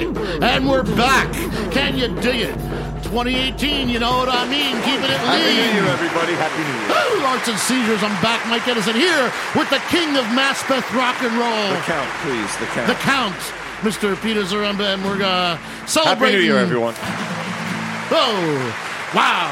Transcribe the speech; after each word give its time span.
right, 0.00 0.42
and 0.42 0.68
we're 0.68 0.82
back. 0.96 1.32
Can 1.72 1.96
you 1.96 2.08
dig 2.20 2.40
it? 2.48 2.54
2018, 3.12 3.88
you 3.90 3.98
know 3.98 4.16
what 4.24 4.28
I 4.28 4.48
mean? 4.48 4.72
Keeping 4.88 5.04
it 5.12 5.20
lean. 5.20 5.36
Happy 5.36 5.52
New. 5.52 5.84
Year, 5.84 5.84
everybody. 5.92 6.32
Happy 6.32 6.62
New 6.64 6.78
Year. 6.80 7.20
Woo, 7.20 7.26
Arts 7.28 7.48
and 7.48 7.58
Seizures, 7.58 8.02
I'm 8.02 8.16
back. 8.24 8.40
Mike 8.48 8.66
Edison 8.66 8.94
here 8.96 9.30
with 9.54 9.68
the 9.68 9.80
king 9.92 10.16
of 10.16 10.24
Maspeth 10.32 10.86
rock 10.96 11.20
and 11.22 11.32
roll, 11.36 11.68
The 11.76 11.84
count, 11.84 12.08
please. 12.24 12.50
The 12.56 12.66
count. 12.72 12.88
the 12.88 12.98
Count, 13.04 13.36
Mr. 13.84 14.16
Peter 14.22 14.42
Zaremba, 14.42 14.94
and 14.94 15.04
we're 15.04 15.20
uh, 15.22 15.56
Happy 15.56 15.86
celebrating. 15.88 16.40
New 16.40 16.44
Year, 16.46 16.58
everyone. 16.58 16.94
Oh, 18.14 19.12
wow. 19.14 19.50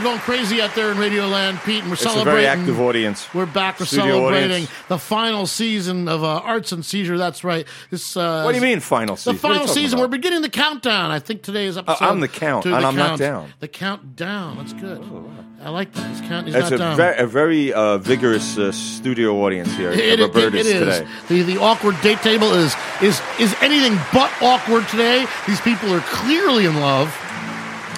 We're 0.00 0.04
going 0.04 0.18
crazy 0.20 0.62
out 0.62 0.74
there 0.74 0.90
in 0.92 0.96
Radio 0.96 1.26
Land, 1.26 1.60
Pete, 1.62 1.80
and 1.80 1.88
we're 1.88 1.92
It's 1.92 2.06
a 2.06 2.08
celebrating. 2.08 2.32
very 2.32 2.46
active 2.46 2.80
audience. 2.80 3.34
We're 3.34 3.44
back. 3.44 3.78
We're 3.78 3.84
Studio 3.84 4.14
celebrating 4.14 4.50
audience. 4.50 4.70
the 4.88 4.96
final 4.98 5.46
season 5.46 6.08
of 6.08 6.24
uh, 6.24 6.38
Arts 6.38 6.72
and 6.72 6.82
Seizure. 6.82 7.18
That's 7.18 7.44
right. 7.44 7.66
This. 7.90 8.16
Uh, 8.16 8.40
What 8.44 8.52
do 8.52 8.56
you 8.56 8.62
mean, 8.64 8.80
final 8.80 9.16
season? 9.16 9.34
The 9.34 9.38
final 9.40 9.66
season. 9.68 9.98
about? 9.98 10.04
We're 10.08 10.16
beginning 10.16 10.40
the 10.40 10.48
countdown. 10.48 11.10
I 11.10 11.18
think 11.18 11.42
today 11.42 11.66
is 11.66 11.76
episode. 11.76 12.02
I'm 12.02 12.20
the 12.20 12.28
count, 12.28 12.64
and 12.64 12.72
the 12.72 12.78
I'm 12.78 12.96
not 12.96 13.18
down. 13.18 13.52
The 13.60 13.68
countdown. 13.68 14.56
That's 14.56 14.72
good. 14.72 15.04
I 15.62 15.68
like 15.68 15.92
that. 15.92 16.10
This 16.16 16.26
count. 16.26 16.46
He's 16.46 16.54
It's 16.56 16.70
not 16.70 16.98
a, 16.98 17.24
a 17.24 17.26
very 17.26 17.70
uh, 17.74 17.98
vigorous 17.98 18.56
uh, 18.56 18.72
studio 18.72 19.36
audience 19.44 19.70
here 19.76 19.90
It- 19.92 20.18
it- 20.18 20.34
it 20.34 20.54
is. 20.54 20.78
today. 20.78 21.06
The, 21.28 21.42
the 21.42 21.58
awkward 21.60 22.00
date 22.00 22.22
table 22.22 22.54
is 22.54 22.74
is 23.02 23.20
is 23.38 23.54
anything 23.60 23.98
but 24.14 24.32
awkward 24.40 24.88
today. 24.88 25.26
These 25.46 25.60
people 25.60 25.92
are 25.92 26.00
clearly 26.00 26.64
in 26.64 26.80
love. 26.80 27.14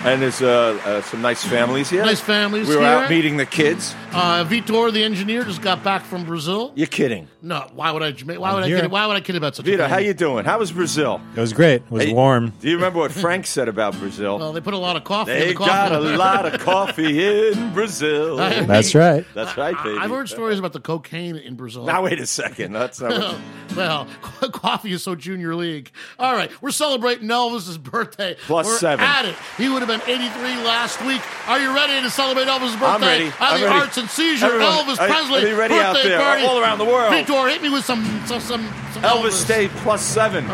And 0.05 0.21
there's 0.21 0.43
uh, 0.43 0.81
uh, 0.85 1.01
some 1.03 1.23
nice 1.23 1.45
families 1.45 1.89
here. 1.89 2.05
Nice 2.05 2.21
families 2.21 2.67
We 2.69 2.75
were 2.75 2.83
here. 2.83 2.91
out 2.91 3.09
meeting 3.11 3.37
the 3.37 3.47
kids. 3.47 3.95
Uh, 4.13 4.45
Vitor, 4.45 4.93
the 4.93 5.05
engineer, 5.05 5.45
just 5.45 5.63
got 5.63 5.85
back 5.85 6.03
from 6.03 6.25
Brazil. 6.25 6.73
You're 6.75 6.89
kidding. 6.89 7.29
No, 7.41 7.69
why 7.75 7.93
would 7.93 8.03
I? 8.03 8.11
Why 8.37 8.53
would 8.55 8.65
I? 8.65 8.67
here. 8.67 8.81
Kid, 8.83 8.91
why 8.91 9.07
would 9.07 9.17
I 9.17 9.21
kid 9.21 9.37
about 9.37 9.55
such 9.57 9.65
a 9.67 9.71
Vito, 9.71 9.85
thing? 9.85 9.91
how 9.91 9.99
you 9.99 10.13
doing? 10.13 10.45
How 10.45 10.59
was 10.59 10.73
Brazil? 10.73 11.21
It 11.37 11.41
was 11.41 11.53
great. 11.53 11.83
It 11.83 11.91
was 11.91 12.05
Hey, 12.05 12.13
warm. 12.13 12.53
Do 12.61 12.69
you 12.69 12.75
remember 12.77 12.99
what 12.99 13.13
Frank 13.25 13.47
said 13.47 13.69
about 13.69 13.97
Brazil? 13.99 14.39
Well, 14.39 14.53
they 14.53 14.61
put 14.61 14.75
a 14.75 14.79
lot 14.79 14.97
of 14.97 15.05
coffee. 15.05 15.33
in 15.33 15.39
they 15.39 15.49
the 15.49 15.55
coffee. 15.55 15.71
got 15.71 15.93
a 15.93 16.01
lot 16.17 16.47
of 16.53 16.61
coffee 16.61 17.49
in 17.49 17.73
Brazil. 17.73 18.41
I- 18.41 18.65
That's 18.65 18.95
right. 18.97 19.25
That's 19.35 19.57
right, 19.57 19.77
baby. 19.85 19.99
I've 19.99 20.11
heard 20.11 20.29
stories 20.29 20.59
about 20.59 20.73
the 20.73 20.81
cocaine 20.81 21.37
in 21.37 21.55
Brazil. 21.55 21.85
Now 21.85 22.03
wait 22.03 22.21
a 22.21 22.27
second. 22.27 22.73
That's 22.73 23.01
not. 23.01 23.13
What, 23.13 23.77
well, 23.77 24.07
coffee 24.53 24.93
is 24.93 25.03
so 25.05 25.15
junior 25.15 25.55
league. 25.55 25.91
All 26.19 26.35
right, 26.35 26.51
we're 26.61 26.71
celebrating 26.73 27.29
Elvis's 27.29 27.79
birthday. 27.79 28.37
Plus 28.47 28.67
we're 28.67 28.79
seven. 28.79 29.05
At 29.05 29.25
it. 29.27 29.37
He 29.57 29.69
would 29.69 29.81
have 29.83 29.92
been 29.99 30.09
83 30.09 30.57
last 30.65 31.05
week. 31.05 31.21
Are 31.47 31.61
you 31.61 31.75
ready 31.75 32.01
to 32.01 32.09
celebrate 32.11 32.47
Elvis's 32.47 32.77
birthday? 32.77 32.87
I'm 32.87 33.01
ready. 33.03 33.33
I'm 33.39 33.61
the 33.61 33.67
ready. 33.67 33.81
Arts 33.81 33.99
and 33.99 34.09
Seizure 34.09 34.47
Everyone, 34.47 34.69
Elvis 34.69 34.97
Presley 34.97 35.51
are 35.51 35.57
ready 35.57 35.75
out 35.75 35.95
birthday 35.95 36.09
there, 36.11 36.21
party 36.21 36.45
all 36.45 36.59
around 36.59 36.79
the 36.79 36.85
world? 36.85 37.13
Vitor, 37.13 37.51
hit 37.51 37.63
me 37.63 37.69
with 37.69 37.85
some 37.85 38.05
some 38.27 38.41
some, 38.41 38.67
some 38.93 39.03
Elvis 39.03 39.33
stayed 39.33 39.71
plus 39.83 40.03
seven. 40.03 40.47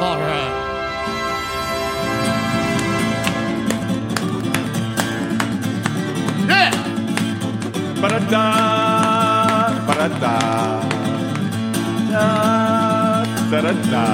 All 0.00 0.18
right. 0.18 0.48
Ba-da-da, 8.02 9.70
ba-da-da, 9.86 10.34
da, 12.10 13.24
da-da-da. 13.48 14.06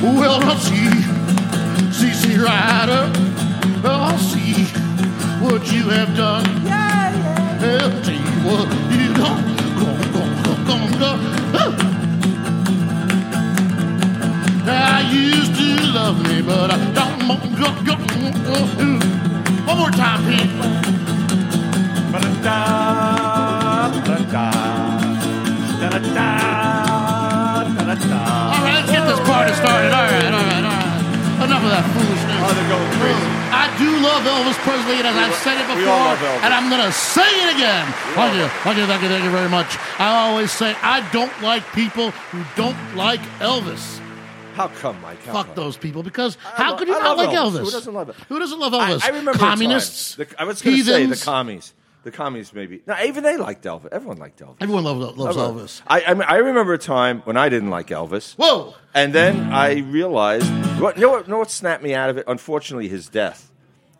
Well, 0.00 0.38
I'll 0.44 0.56
see, 0.58 0.88
see, 1.90 2.12
see, 2.12 2.36
rider. 2.38 3.10
I'll 3.82 4.16
see 4.18 4.66
what 5.42 5.72
you 5.72 5.88
have 5.90 6.14
done. 6.16 6.44
Yeah, 6.64 7.10
yeah. 7.18 7.82
I'll 7.82 8.00
tell 8.04 8.14
you 8.14 8.34
what 8.46 8.68
you 8.94 9.12
done. 9.12 9.42
Go, 9.80 9.88
go, 10.14 10.22
go, 10.44 10.52
go, 10.68 10.76
go. 11.02 11.10
Huh. 11.58 11.70
I 14.68 15.00
used 15.10 15.54
to 15.56 15.68
love 15.98 16.22
me, 16.22 16.42
but 16.42 16.70
I 16.70 16.78
don't 16.94 17.26
want 17.26 17.42
go, 17.58 17.68
go, 17.82 17.96
go. 18.46 18.56
One 19.66 19.78
more 19.78 19.90
time, 19.90 20.22
Pete. 20.28 20.97
All 27.28 28.64
right, 28.64 28.74
let's 28.80 28.90
get 28.90 29.04
this 29.06 29.20
party 29.28 29.52
started. 29.54 29.92
All 29.92 30.04
right, 30.08 30.24
all 30.24 30.42
right, 30.42 30.64
all 30.64 30.72
right. 30.72 31.44
Enough 31.44 31.62
of 31.64 31.70
that 31.70 31.84
foolishness. 31.92 32.40
Oh, 32.42 32.52
they're 32.56 32.68
going 32.72 32.92
crazy. 32.98 33.28
I 33.52 33.66
do 33.78 33.90
love 34.00 34.22
Elvis 34.24 34.58
Presley, 34.64 34.96
and 34.98 35.06
as 35.06 35.16
I've 35.16 35.34
said 35.36 35.56
it 35.60 35.66
before, 35.68 35.92
all 35.92 36.06
love 36.14 36.18
Elvis. 36.18 36.42
and 36.44 36.54
I'm 36.54 36.68
going 36.70 36.82
to 36.82 36.92
say 36.92 37.28
it 37.46 37.54
again. 37.54 37.86
Thank 38.14 38.34
you, 38.36 38.46
thank 38.64 38.76
you, 38.78 38.86
thank 38.86 39.02
you, 39.02 39.08
thank 39.08 39.24
you 39.24 39.30
very 39.30 39.48
much. 39.48 39.76
I 39.98 40.28
always 40.28 40.50
say 40.50 40.74
I 40.82 41.08
don't 41.12 41.32
like 41.42 41.64
people 41.72 42.10
who 42.32 42.42
don't 42.56 42.76
like 42.96 43.20
Elvis. 43.40 44.00
How 44.54 44.68
come, 44.68 45.00
Mike? 45.00 45.22
How 45.22 45.32
Fuck 45.32 45.46
come? 45.46 45.54
those 45.54 45.76
people, 45.76 46.02
because 46.02 46.36
I 46.44 46.62
how 46.64 46.76
could 46.76 46.88
you 46.88 46.96
I 46.96 47.00
not 47.00 47.16
like 47.16 47.30
Elvis. 47.30 47.60
Elvis? 47.60 47.64
Who 47.64 47.70
doesn't 47.70 47.94
love 47.94 48.08
it? 48.08 48.16
Who 48.28 48.38
doesn't 48.38 48.58
love 48.58 48.72
Elvis? 48.72 49.04
I 49.04 49.08
remember 49.08 49.34
communists. 49.34 50.16
The, 50.16 50.26
I 50.38 50.44
was 50.44 50.60
going 50.62 50.76
to 50.76 50.84
say 50.84 51.06
the 51.06 51.16
commies. 51.16 51.72
The 52.04 52.10
commies, 52.12 52.54
maybe. 52.54 52.80
No, 52.86 52.96
even 53.04 53.24
they 53.24 53.36
liked 53.36 53.64
Elvis. 53.64 53.88
Everyone 53.90 54.18
liked 54.18 54.40
Elvis. 54.40 54.56
Everyone 54.60 54.84
loves, 54.84 55.16
loves 55.18 55.36
Elvis. 55.36 55.82
I, 55.86 56.02
I, 56.04 56.14
mean, 56.14 56.22
I 56.28 56.36
remember 56.36 56.72
a 56.72 56.78
time 56.78 57.20
when 57.24 57.36
I 57.36 57.48
didn't 57.48 57.70
like 57.70 57.88
Elvis. 57.88 58.34
Whoa! 58.36 58.74
And 58.94 59.12
then 59.12 59.52
I 59.52 59.78
realized, 59.80 60.46
what, 60.80 60.96
you 60.96 61.02
know 61.02 61.10
what, 61.10 61.26
you 61.26 61.32
know 61.32 61.38
what 61.38 61.50
snapped 61.50 61.82
me 61.82 61.94
out 61.94 62.08
of 62.08 62.16
it? 62.16 62.24
Unfortunately, 62.28 62.88
his 62.88 63.08
death. 63.08 63.50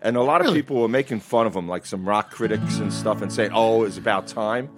And 0.00 0.16
a 0.16 0.22
lot 0.22 0.40
of 0.40 0.46
Really? 0.46 0.62
people 0.62 0.76
were 0.80 0.88
making 0.88 1.18
fun 1.20 1.46
of 1.48 1.54
him, 1.56 1.68
like 1.68 1.84
some 1.86 2.08
rock 2.08 2.30
critics 2.30 2.78
and 2.78 2.92
stuff, 2.92 3.20
and 3.20 3.32
saying, 3.32 3.50
"Oh, 3.52 3.82
it's 3.82 3.98
about 3.98 4.28
time." 4.28 4.68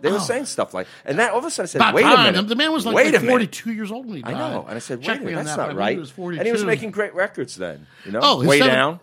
They 0.00 0.10
were 0.10 0.16
Oh. 0.16 0.20
saying 0.20 0.46
stuff 0.46 0.72
like, 0.72 0.86
and 1.04 1.18
that 1.18 1.32
all 1.32 1.40
of 1.40 1.44
a 1.44 1.50
sudden 1.50 1.64
I 1.64 1.66
said, 1.66 1.78
About 1.82 1.94
"Wait 1.94 2.02
time. 2.04 2.18
a 2.18 2.32
minute, 2.32 2.48
The 2.48 2.56
man 2.56 2.72
was 2.72 2.86
like, 2.86 2.96
wait 2.96 3.12
like 3.12 3.20
minute." 3.20 3.28
42 3.30 3.72
years 3.74 3.92
old 3.92 4.06
when 4.06 4.16
he 4.16 4.22
died. 4.22 4.32
I 4.36 4.38
know, 4.38 4.64
and 4.66 4.74
I 4.74 4.78
said, 4.78 5.02
Check 5.02 5.16
"Wait 5.16 5.16
a 5.16 5.20
me 5.20 5.24
minute, 5.26 5.38
on 5.40 5.44
that's 5.44 5.56
that, 5.56 5.62
not 5.62 5.64
I 5.64 5.72
believe 5.74 5.78
right." 5.80 5.92
He 5.92 5.98
was 6.00 6.10
42. 6.10 6.40
And 6.40 6.46
he 6.46 6.52
was 6.52 6.64
making 6.64 6.90
great 6.92 7.14
records 7.14 7.56
then, 7.56 7.86
you 8.06 8.12
know, 8.12 8.20
Oh, 8.22 8.40
his 8.40 8.48
way 8.48 8.58
seven- 8.60 8.74
down. 8.74 9.00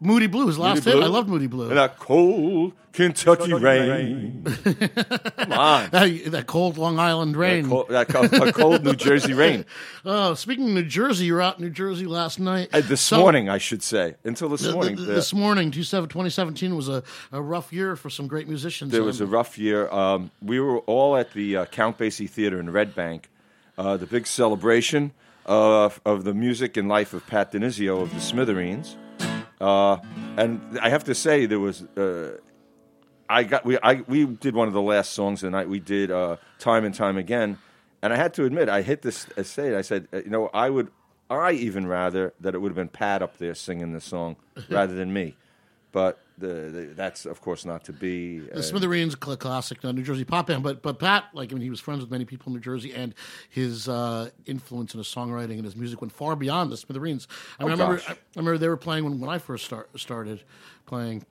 Moody 0.00 0.26
Blue, 0.28 0.46
his 0.46 0.58
last 0.58 0.76
Moody 0.84 0.90
hit. 0.90 0.96
Blue. 0.96 1.04
I 1.04 1.08
loved 1.08 1.28
Moody 1.28 1.46
Blue. 1.48 1.68
And 1.68 1.76
that 1.76 1.98
cold 1.98 2.72
Kentucky 2.92 3.52
rain. 3.52 4.44
Come 4.44 5.52
on. 5.52 5.88
That, 5.90 6.22
that 6.32 6.46
cold 6.46 6.78
Long 6.78 6.98
Island 6.98 7.36
rain. 7.36 7.64
That 7.64 7.70
cold, 7.70 7.88
that 7.88 8.08
cold, 8.08 8.30
that 8.30 8.54
cold 8.54 8.84
New 8.84 8.94
Jersey 8.94 9.32
rain. 9.34 9.64
Oh, 10.04 10.34
speaking 10.34 10.68
of 10.68 10.74
New 10.74 10.84
Jersey, 10.84 11.26
you 11.26 11.34
were 11.34 11.42
out 11.42 11.58
in 11.58 11.64
New 11.64 11.70
Jersey 11.70 12.06
last 12.06 12.38
night. 12.40 12.70
Uh, 12.72 12.80
this 12.80 13.00
So- 13.00 13.18
morning, 13.18 13.48
I 13.48 13.58
should 13.58 13.82
say. 13.82 14.14
Until 14.24 14.48
this 14.48 14.62
th- 14.62 14.72
morning. 14.74 14.96
th- 14.96 15.06
the- 15.08 15.14
this 15.14 15.34
morning, 15.34 15.70
27 15.70 16.08
2017 16.08 16.74
was 16.76 16.88
a, 16.88 17.02
a 17.32 17.42
rough 17.42 17.72
year 17.72 17.94
for 17.96 18.08
some 18.08 18.26
great 18.26 18.48
musicians. 18.48 18.90
There 18.92 19.02
was 19.02 19.20
a 19.20 19.24
Um, 19.24 19.30
rough 19.30 19.58
year. 19.58 19.88
Um, 19.90 20.30
we 20.40 20.60
were 20.60 20.78
all 20.80 21.16
at 21.16 21.32
the 21.32 21.56
uh, 21.58 21.64
Count 21.66 21.98
Basie 21.98 22.28
Theater 22.30 22.58
in 22.60 22.70
Red 22.70 22.94
Bank, 22.94 23.28
uh, 23.76 23.96
the 23.96 24.06
big 24.06 24.26
celebration 24.26 25.12
uh, 25.46 25.90
of 26.04 26.24
the 26.24 26.34
music 26.34 26.76
and 26.76 26.88
life 26.88 27.12
of 27.12 27.26
Pat 27.26 27.52
DiNizio 27.52 28.00
of 28.02 28.14
the 28.14 28.20
Smithereens. 28.20 28.96
Uh, 29.60 29.98
and 30.36 30.78
I 30.80 30.88
have 30.88 31.04
to 31.04 31.14
say, 31.14 31.46
there 31.46 31.60
was 31.60 31.82
uh, 31.96 32.38
I 33.28 33.44
got 33.44 33.64
we 33.64 33.78
I 33.82 33.94
we 34.06 34.24
did 34.24 34.54
one 34.54 34.68
of 34.68 34.74
the 34.74 34.82
last 34.82 35.12
songs 35.12 35.42
of 35.42 35.50
the 35.50 35.56
night. 35.56 35.68
We 35.68 35.80
did 35.80 36.10
uh, 36.10 36.36
time 36.58 36.84
and 36.84 36.94
time 36.94 37.18
again, 37.18 37.58
and 38.02 38.12
I 38.12 38.16
had 38.16 38.34
to 38.34 38.44
admit 38.44 38.68
I 38.68 38.82
hit 38.82 39.02
this 39.02 39.26
estate. 39.36 39.74
I 39.74 39.82
said, 39.82 40.08
uh, 40.12 40.18
you 40.18 40.30
know, 40.30 40.48
I 40.54 40.70
would 40.70 40.90
I 41.28 41.52
even 41.52 41.86
rather 41.86 42.32
that 42.40 42.54
it 42.54 42.58
would 42.58 42.70
have 42.70 42.76
been 42.76 42.88
Pat 42.88 43.22
up 43.22 43.36
there 43.38 43.54
singing 43.54 43.92
the 43.92 44.00
song 44.00 44.36
rather 44.70 44.94
than 44.94 45.12
me, 45.12 45.36
but 45.92 46.18
the, 46.38 46.46
the, 46.70 46.92
that's 46.94 47.26
of 47.26 47.40
course 47.40 47.64
not 47.64 47.84
to 47.84 47.92
be. 47.92 48.38
The 48.38 48.58
uh, 48.58 48.62
Smithereens 48.62 49.16
cl- 49.22 49.36
classic 49.36 49.84
uh, 49.84 49.92
New 49.92 50.02
Jersey 50.02 50.24
pop 50.24 50.46
band, 50.46 50.62
but 50.62 50.82
but 50.82 50.98
Pat, 50.98 51.24
like 51.32 51.50
I 51.50 51.54
mean, 51.54 51.62
he 51.62 51.70
was 51.70 51.80
friends 51.80 52.00
with 52.00 52.10
many 52.10 52.24
people 52.24 52.48
in 52.48 52.54
New 52.54 52.60
Jersey, 52.60 52.92
and 52.94 53.14
his 53.50 53.88
uh, 53.88 54.30
influence 54.46 54.94
in 54.94 54.98
his 54.98 55.08
songwriting 55.08 55.54
and 55.56 55.64
his 55.64 55.76
music 55.76 56.00
went 56.00 56.12
far 56.12 56.36
beyond 56.36 56.70
the 56.72 56.76
Smithereens. 56.76 57.28
I 57.58 57.64
mean, 57.64 57.72
Oh, 57.72 57.74
I 57.74 57.86
remember. 57.88 58.02
I, 58.08 58.12
I 58.12 58.16
remember 58.36 58.58
they 58.58 58.68
were 58.68 58.76
playing 58.76 59.04
when, 59.04 59.20
when 59.20 59.30
I 59.30 59.38
first 59.38 59.64
start, 59.64 59.88
started 59.98 60.42
playing. 60.86 61.24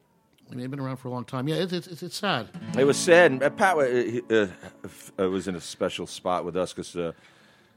I 0.48 0.52
mean, 0.52 0.60
they've 0.62 0.72
been 0.72 0.80
around 0.80 0.98
for 0.98 1.10
a 1.10 1.12
long 1.12 1.26
time. 1.26 1.48
Yeah, 1.50 1.56
it's 1.56 1.74
it's, 1.74 1.88
it's, 1.88 2.04
it's 2.04 2.18
sad. 2.18 2.48
It 2.78 2.86
was 2.86 2.98
sad. 2.98 3.32
And 3.32 3.44
uh, 3.44 3.50
Pat 3.50 3.76
uh, 3.78 5.30
was 5.30 5.48
in 5.48 5.56
a 5.56 5.62
special 5.62 6.08
spot 6.08 6.46
with 6.46 6.56
us 6.56 6.72
because 6.74 6.96
uh, 6.96 7.12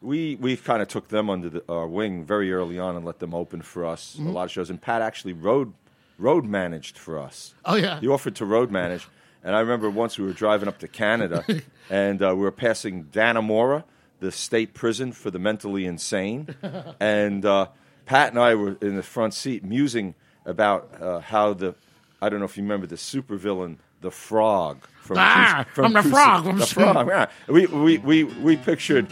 we 0.01 0.37
we 0.37 0.57
kind 0.57 0.81
of 0.81 0.89
took 0.89 1.09
them 1.09 1.29
under 1.29 1.49
the, 1.51 1.65
our 1.69 1.87
wing 1.89 2.25
very 2.25 2.53
early 2.53 2.79
on 2.79 2.97
and 2.97 3.05
let 3.05 3.19
them 3.19 3.35
open 3.35 3.61
for 3.63 3.85
us 3.85 4.15
Mm-hmm. 4.17 4.29
a 4.29 4.33
lot 4.33 4.45
of 4.45 4.51
shows. 4.51 4.71
And 4.71 4.81
Pat 4.81 5.03
actually 5.03 5.33
road 5.33 5.73
road 6.21 6.45
managed 6.45 6.99
for 6.99 7.19
us. 7.19 7.55
Oh, 7.65 7.75
yeah. 7.77 7.99
he 8.01 8.09
offered 8.09 8.35
to 8.37 8.45
road 8.45 8.71
manage. 8.71 9.07
And 9.43 9.57
I 9.57 9.61
remember 9.61 9.89
once 9.89 10.19
we 10.19 10.27
were 10.27 10.33
driving 10.35 10.69
up 10.69 10.79
to 10.81 10.89
Canada, 10.89 11.45
and 11.91 12.23
uh, 12.23 12.35
we 12.37 12.43
were 12.43 12.51
passing 12.53 13.05
Dannemora, 13.07 13.85
the 14.21 14.31
state 14.31 14.75
prison 14.75 15.13
for 15.13 15.31
the 15.31 15.39
mentally 15.39 15.87
insane, 15.87 16.55
and 17.01 17.45
uh, 17.47 17.69
Pat 18.05 18.31
and 18.31 18.39
I 18.39 18.55
were 18.55 18.77
in 18.83 18.97
the 18.97 19.03
front 19.03 19.33
seat 19.33 19.65
musing 19.65 20.15
about 20.45 20.91
uh, 21.01 21.21
how 21.21 21.55
the 21.55 21.75
I 22.21 22.29
don't 22.29 22.39
know 22.39 22.45
if 22.45 22.57
you 22.59 22.63
remember 22.63 22.87
the 22.87 22.97
supervillain, 22.97 23.77
the 24.03 24.11
Frog 24.11 24.87
from 25.01 25.17
Ah, 25.19 25.65
Cus- 25.65 25.75
from 25.75 25.93
the 25.95 26.03
Cus- 26.03 26.11
Frog, 26.11 26.45
from 26.45 26.59
the 26.59 26.67
Frog. 26.67 27.09
Yeah. 27.09 27.27
We, 27.49 27.65
we 27.67 27.97
we 27.99 28.25
we 28.25 28.57
pictured 28.59 29.07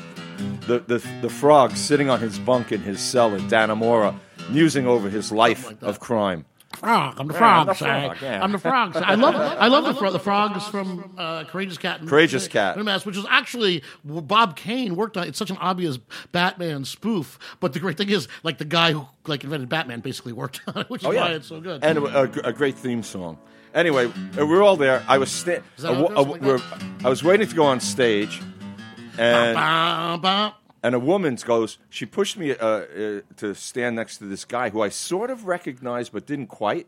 the, 0.67 0.81
the 0.81 0.99
the 1.23 1.31
Frog 1.31 1.75
sitting 1.75 2.11
on 2.11 2.21
his 2.21 2.39
bunk 2.39 2.71
in 2.71 2.83
his 2.83 3.01
cell 3.01 3.35
in 3.35 3.49
Dannemora, 3.49 4.15
musing 4.51 4.87
over 4.87 5.09
his 5.09 5.33
life 5.33 5.73
of 5.83 6.01
crime. 6.01 6.45
Frog. 6.79 7.17
I'm 7.19 7.27
the 7.29 7.35
Yeah, 7.35 7.39
frog. 7.39 7.67
the 7.67 7.75
say. 7.75 7.85
frog, 7.85 8.17
yeah. 8.23 8.43
I'm 8.43 8.53
the 8.53 8.59
frog. 8.59 8.97
I 8.97 9.15
love. 9.15 9.35
I 9.35 9.67
love 9.69 9.85
the 9.85 9.95
frog. 9.95 10.13
The 10.13 10.19
frogs 10.19 10.67
from 10.69 11.15
uh, 11.19 11.45
Courageous 11.45 11.79
Cat. 11.79 12.01
and- 12.01 12.09
Courageous 12.09 12.49
Cat. 12.49 12.77
and 12.77 12.85
Mask, 12.85 13.05
which 13.07 13.17
was 13.17 13.27
actually 13.29 13.83
Bob 14.05 14.57
Kane 14.57 14.97
worked 14.97 15.17
on. 15.17 15.27
It's 15.29 15.39
such 15.39 15.51
an 15.51 15.59
obvious 15.59 15.99
Batman 16.33 16.85
spoof, 16.85 17.39
but 17.61 17.73
the 17.73 17.81
great 17.81 17.97
thing 17.97 18.11
is, 18.11 18.29
like 18.43 18.59
the 18.59 18.65
guy 18.65 18.93
who 18.93 19.07
like 19.27 19.45
invented 19.45 19.69
Batman 19.69 20.01
basically 20.01 20.33
worked 20.33 20.61
on 20.69 20.79
it, 20.83 20.91
which 20.91 21.03
is 21.03 21.07
Oh 21.07 21.11
yeah, 21.11 21.23
why 21.23 21.31
it's 21.33 21.47
so 21.49 21.61
good. 21.61 21.83
and 21.85 21.99
a, 21.99 22.23
a- 22.47 22.53
great 22.53 22.77
theme 22.77 23.03
song. 23.03 23.39
Anyway, 23.75 24.07
uh, 24.07 24.11
we 24.39 24.45
were 24.47 24.63
all 24.63 24.77
there. 24.77 25.05
I 25.07 25.19
was 25.19 25.31
sta- 25.31 25.61
Is 25.77 25.85
how 25.85 25.93
a- 25.93 26.23
Like 26.23 26.63
I 27.05 27.09
was 27.09 27.23
waiting 27.23 27.47
to 27.49 27.55
go 27.55 27.65
on 27.65 27.81
stage, 27.81 28.41
and 29.19 29.55
Bah, 29.55 30.17
bah. 30.17 30.53
And 30.83 30.95
a 30.95 30.99
woman 30.99 31.37
goes. 31.45 31.79
She 31.91 32.07
pushed 32.07 32.37
me 32.37 32.53
uh, 32.53 32.67
uh, 32.67 33.21
to 33.37 33.55
stand 33.55 33.97
next 33.97 34.19
to 34.19 34.25
this 34.25 34.45
guy 34.45 34.71
who 34.71 34.81
I 34.81 34.91
sort 34.91 35.31
of 35.31 35.47
recognized 35.47 36.13
but 36.13 36.27
didn't 36.27 36.47
quite. 36.47 36.87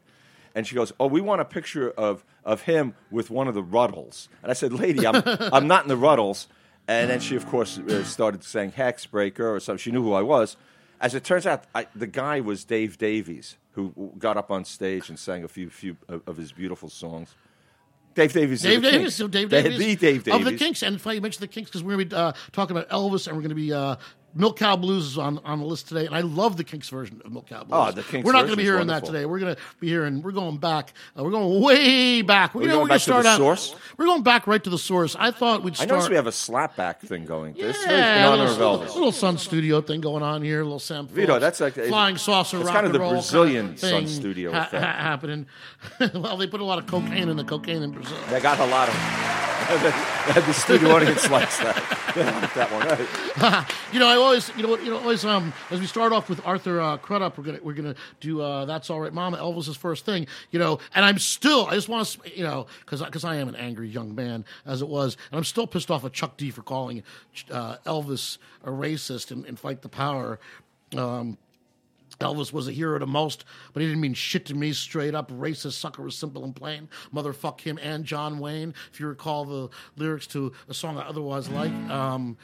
And 0.54 0.66
she 0.66 0.74
goes, 0.74 0.92
"Oh, 1.00 1.06
we 1.06 1.20
want 1.20 1.40
a 1.40 1.44
picture 1.44 1.90
of 1.90 2.24
of 2.44 2.62
him 2.62 2.94
with 3.10 3.30
one 3.30 3.48
of 3.48 3.54
the 3.54 3.62
Rutles." 3.62 4.28
And 4.42 4.50
I 4.50 4.54
said, 4.54 4.72
"Lady, 4.72 5.06
I'm 5.06 5.22
I'm 5.52 5.66
not 5.66 5.84
in 5.84 5.88
the 5.88 5.96
Rutles." 5.96 6.46
And 6.88 7.08
then 7.10 7.20
she, 7.20 7.36
of 7.36 7.46
course, 7.46 7.78
uh, 7.78 8.02
started 8.02 8.42
saying 8.42 8.72
Hexbreaker 8.72 9.40
or 9.40 9.60
something. 9.60 9.78
She 9.78 9.92
knew 9.92 10.02
who 10.02 10.12
I 10.12 10.22
was. 10.22 10.56
As 11.00 11.14
it 11.14 11.22
turns 11.22 11.46
out, 11.46 11.64
I, 11.74 11.86
the 11.94 12.06
guy 12.06 12.40
was 12.40 12.64
Dave 12.64 12.98
Davies, 12.98 13.56
who 13.72 14.12
got 14.18 14.36
up 14.36 14.50
on 14.50 14.64
stage 14.64 15.08
and 15.08 15.18
sang 15.18 15.44
a 15.44 15.48
few 15.48 15.70
few 15.70 15.96
of, 16.08 16.22
of 16.26 16.36
his 16.36 16.52
beautiful 16.52 16.88
songs. 16.88 17.34
Dave 18.14 18.32
Davies. 18.32 18.62
Dave 18.62 18.82
Davies, 18.82 18.98
Kinks. 19.00 19.14
so 19.14 19.28
Dave 19.28 19.50
The- 19.50 19.62
Davies 19.62 19.78
the 19.78 19.96
Dave 19.96 20.24
Davies 20.24 20.34
of 20.34 20.44
the 20.44 20.56
Kinks, 20.56 20.82
and 20.82 21.00
funny 21.00 21.16
you 21.16 21.22
mentioned 21.22 21.42
the 21.42 21.48
Kinks 21.48 21.70
because 21.70 21.82
we're 21.82 21.94
going 21.94 22.08
to 22.08 22.14
be 22.16 22.20
uh, 22.20 22.32
talking 22.52 22.76
about 22.76 22.88
Elvis, 22.90 23.26
and 23.28 23.36
we're 23.36 23.42
going 23.42 23.50
to 23.50 23.54
be 23.54 23.72
uh, 23.72 23.96
Milk 24.34 24.56
Cow 24.58 24.76
Blues 24.76 25.06
is 25.06 25.18
on, 25.18 25.38
on 25.44 25.58
the 25.58 25.64
list 25.64 25.88
today, 25.88 26.06
and 26.06 26.14
I 26.14 26.20
love 26.20 26.56
the 26.56 26.64
Kinks 26.64 26.88
version 26.88 27.20
of 27.24 27.32
Milk 27.32 27.48
Cow 27.48 27.64
Blues. 27.64 27.70
Oh, 27.72 27.90
the 27.92 28.02
Kinks 28.02 28.24
We're 28.24 28.32
not 28.32 28.40
going 28.42 28.52
to 28.52 28.56
be 28.56 28.62
hearing 28.62 28.86
that 28.86 29.04
today. 29.04 29.26
We're 29.26 29.38
going 29.40 29.54
to 29.54 29.60
be 29.80 29.88
hearing. 29.88 30.22
We're 30.22 30.30
going 30.32 30.58
back. 30.58 30.92
Uh, 31.18 31.24
we're 31.24 31.30
going 31.32 31.60
way 31.62 32.22
back. 32.22 32.54
We're, 32.54 32.62
We're 32.62 32.68
going 32.68 32.80
we're 32.82 32.88
back 32.88 33.00
to 33.02 33.10
the 33.10 33.28
out. 33.28 33.36
source? 33.38 33.74
We're 33.96 34.06
going 34.06 34.22
back 34.22 34.46
right 34.46 34.62
to 34.62 34.70
the 34.70 34.78
source. 34.78 35.16
I 35.18 35.30
thought 35.30 35.62
we'd 35.62 35.80
I 35.80 35.84
noticed 35.86 36.08
we 36.10 36.16
have 36.16 36.26
a 36.26 36.30
slapback 36.30 37.00
thing 37.00 37.24
going. 37.24 37.54
This 37.54 37.76
yeah, 37.84 38.26
a 38.26 38.30
honor 38.30 38.44
little, 38.44 38.78
little 38.78 39.12
Sun 39.12 39.38
Studio 39.38 39.80
thing 39.80 40.00
going 40.00 40.22
on 40.22 40.42
here. 40.42 40.60
A 40.60 40.64
little 40.64 40.78
Sam 40.78 41.08
Vito, 41.08 41.26
Phillips, 41.38 41.58
that's 41.58 41.76
like- 41.76 41.88
flying 41.88 42.16
saucer. 42.16 42.58
it's 42.58 42.66
rock 42.66 42.74
kind 42.74 42.86
of 42.86 42.92
the 42.92 42.98
Brazilian 42.98 43.66
kind 43.66 43.74
of 43.74 43.80
Sun 43.80 44.08
Studio 44.08 44.52
ha- 44.52 44.68
ha- 44.70 44.78
happening. 44.78 45.46
well, 46.14 46.36
they 46.36 46.46
put 46.46 46.60
a 46.60 46.64
lot 46.64 46.78
of 46.78 46.86
cocaine 46.86 47.28
in 47.28 47.36
the 47.36 47.44
cocaine 47.44 47.82
in 47.82 47.90
Brazil. 47.90 48.16
They 48.28 48.40
got 48.40 48.60
a 48.60 48.66
lot 48.66 48.88
of. 48.88 49.39
the 50.34 50.52
studio 50.52 50.90
audience 50.90 51.30
likes 51.30 51.58
that. 51.58 51.96
That 52.56 52.72
one. 52.72 53.66
You 53.92 53.98
know, 53.98 54.08
I 54.08 54.16
always, 54.16 54.50
you 54.56 54.62
know, 54.64 54.76
you 54.78 54.90
know, 54.90 54.98
always. 54.98 55.24
Um, 55.24 55.52
as 55.70 55.80
we 55.80 55.86
start 55.86 56.12
off 56.12 56.28
with 56.28 56.44
Arthur 56.44 56.80
uh, 56.80 56.96
Crudup, 56.96 57.38
we're 57.38 57.44
gonna 57.44 57.58
we're 57.62 57.74
gonna 57.74 57.94
do 58.20 58.40
uh, 58.40 58.64
"That's 58.64 58.90
All 58.90 59.00
Right, 59.00 59.12
Mama," 59.12 59.36
Elvis's 59.36 59.76
first 59.76 60.04
thing. 60.04 60.26
You 60.50 60.58
know, 60.58 60.78
and 60.94 61.04
I'm 61.04 61.18
still, 61.18 61.66
I 61.66 61.74
just 61.74 61.88
want 61.88 62.06
to, 62.06 62.36
you 62.36 62.44
know, 62.44 62.66
because 62.80 63.02
because 63.02 63.24
I 63.24 63.36
am 63.36 63.48
an 63.48 63.56
angry 63.56 63.88
young 63.88 64.14
man 64.14 64.44
as 64.66 64.82
it 64.82 64.88
was, 64.88 65.16
and 65.30 65.38
I'm 65.38 65.44
still 65.44 65.66
pissed 65.66 65.90
off 65.90 66.04
at 66.04 66.12
Chuck 66.12 66.36
D 66.36 66.50
for 66.50 66.62
calling 66.62 67.02
uh, 67.50 67.76
Elvis 67.86 68.38
a 68.64 68.70
racist 68.70 69.30
and, 69.30 69.44
and 69.44 69.58
fight 69.58 69.82
the 69.82 69.88
power. 69.88 70.38
Um, 70.96 71.38
Elvis 72.20 72.52
was 72.52 72.68
a 72.68 72.72
hero 72.72 72.98
to 72.98 73.06
most, 73.06 73.44
but 73.72 73.80
he 73.80 73.88
didn't 73.88 74.00
mean 74.02 74.14
shit 74.14 74.46
to 74.46 74.54
me. 74.54 74.72
Straight 74.72 75.14
up 75.14 75.30
racist 75.32 75.72
sucker 75.72 76.02
was 76.02 76.14
simple 76.16 76.44
and 76.44 76.54
plain. 76.54 76.88
Motherfuck 77.14 77.60
him 77.60 77.78
and 77.82 78.04
John 78.04 78.38
Wayne. 78.38 78.74
If 78.92 79.00
you 79.00 79.06
recall 79.06 79.44
the 79.44 79.68
lyrics 79.96 80.26
to 80.28 80.52
a 80.68 80.74
song 80.74 80.98
I 80.98 81.02
otherwise 81.02 81.48
like. 81.48 81.72
Um, 81.90 82.36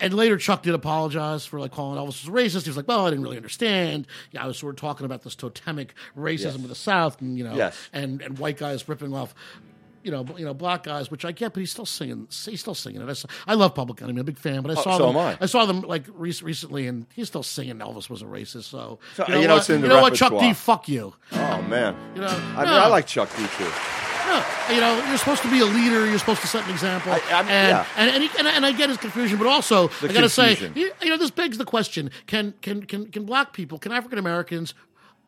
and 0.00 0.12
later, 0.12 0.36
Chuck 0.36 0.64
did 0.64 0.74
apologize 0.74 1.46
for 1.46 1.60
like 1.60 1.70
calling 1.70 1.98
Elvis 1.98 2.26
a 2.26 2.30
racist. 2.30 2.64
He 2.64 2.70
was 2.70 2.76
like, 2.76 2.88
"Well, 2.88 3.06
I 3.06 3.10
didn't 3.10 3.22
really 3.22 3.36
understand. 3.36 4.08
Yeah, 4.32 4.42
I 4.42 4.46
was 4.48 4.58
sort 4.58 4.74
of 4.74 4.80
talking 4.80 5.06
about 5.06 5.22
this 5.22 5.36
totemic 5.36 5.94
racism 6.18 6.40
Yes. 6.44 6.54
of 6.56 6.68
the 6.68 6.74
South, 6.74 7.20
and 7.20 7.38
you 7.38 7.44
know, 7.44 7.54
Yes. 7.54 7.76
and 7.92 8.20
and 8.20 8.38
white 8.38 8.56
guys 8.58 8.88
ripping 8.88 9.14
off." 9.14 9.34
You 10.04 10.10
know, 10.10 10.26
you 10.36 10.44
know, 10.44 10.52
black 10.52 10.82
guys, 10.84 11.10
which 11.10 11.24
I 11.24 11.32
get, 11.32 11.54
but 11.54 11.60
he's 11.60 11.70
still 11.70 11.86
singing. 11.86 12.28
He's 12.30 12.60
still 12.60 12.74
singing 12.74 13.00
it. 13.00 13.24
I 13.46 13.54
love 13.54 13.74
Public 13.74 14.02
Enemy. 14.02 14.18
I'm 14.18 14.20
a 14.20 14.24
big 14.24 14.38
fan, 14.38 14.60
but 14.62 14.70
I 14.70 14.74
oh, 14.78 14.82
saw 14.82 14.94
Oh, 14.94 14.98
so 14.98 15.06
them. 15.08 15.16
am 15.16 15.36
I. 15.40 15.46
saw 15.46 15.64
them 15.64 15.80
like 15.80 16.04
re- 16.14 16.34
recently, 16.42 16.86
and 16.86 17.06
he's 17.14 17.28
still 17.28 17.42
singing. 17.42 17.78
Elvis 17.78 18.10
was 18.10 18.20
a 18.20 18.26
racist. 18.26 18.64
So, 18.64 18.98
So, 19.16 19.24
you 19.26 19.34
know, 19.34 19.40
you 19.40 19.48
know, 19.48 19.54
what? 19.54 19.60
it's 19.60 19.70
in 19.70 19.80
the 19.80 19.86
you 19.88 19.92
know 19.94 20.02
what, 20.02 20.14
Chuck 20.14 20.38
D, 20.38 20.52
fuck 20.52 20.88
you. 20.88 21.14
Oh 21.32 21.62
man, 21.62 21.96
You 22.14 22.20
know, 22.20 22.26
I, 22.28 22.56
mean, 22.58 22.64
no. 22.66 22.78
I 22.78 22.86
like 22.88 23.06
Chuck 23.06 23.30
D 23.34 23.46
too. 23.56 23.64
No, 24.26 24.44
you 24.74 24.80
know, 24.80 25.04
you're 25.08 25.18
supposed 25.18 25.42
to 25.42 25.50
be 25.50 25.60
a 25.60 25.64
leader. 25.64 26.06
You're 26.06 26.18
supposed 26.18 26.40
to 26.42 26.46
set 26.48 26.64
an 26.64 26.70
example. 26.70 27.12
I- 27.12 27.18
and, 27.40 27.48
yeah. 27.48 27.86
and, 27.96 28.10
and, 28.10 28.22
he- 28.24 28.38
and, 28.38 28.46
and 28.48 28.66
I 28.66 28.72
get 28.72 28.88
his 28.90 28.98
confusion, 28.98 29.38
but 29.38 29.46
also 29.46 29.88
The 29.88 30.08
I 30.08 30.12
got 30.12 30.20
to 30.20 30.28
say, 30.28 30.70
you, 30.74 30.92
you 31.02 31.10
know, 31.10 31.16
this 31.16 31.30
begs 31.30 31.56
the 31.58 31.64
question: 31.64 32.10
Can 32.26 32.52
can 32.60 32.84
can 32.84 33.06
can 33.10 33.24
black 33.24 33.52
people, 33.54 33.78
can 33.78 33.90
African 33.92 34.18
Americans 34.18 34.74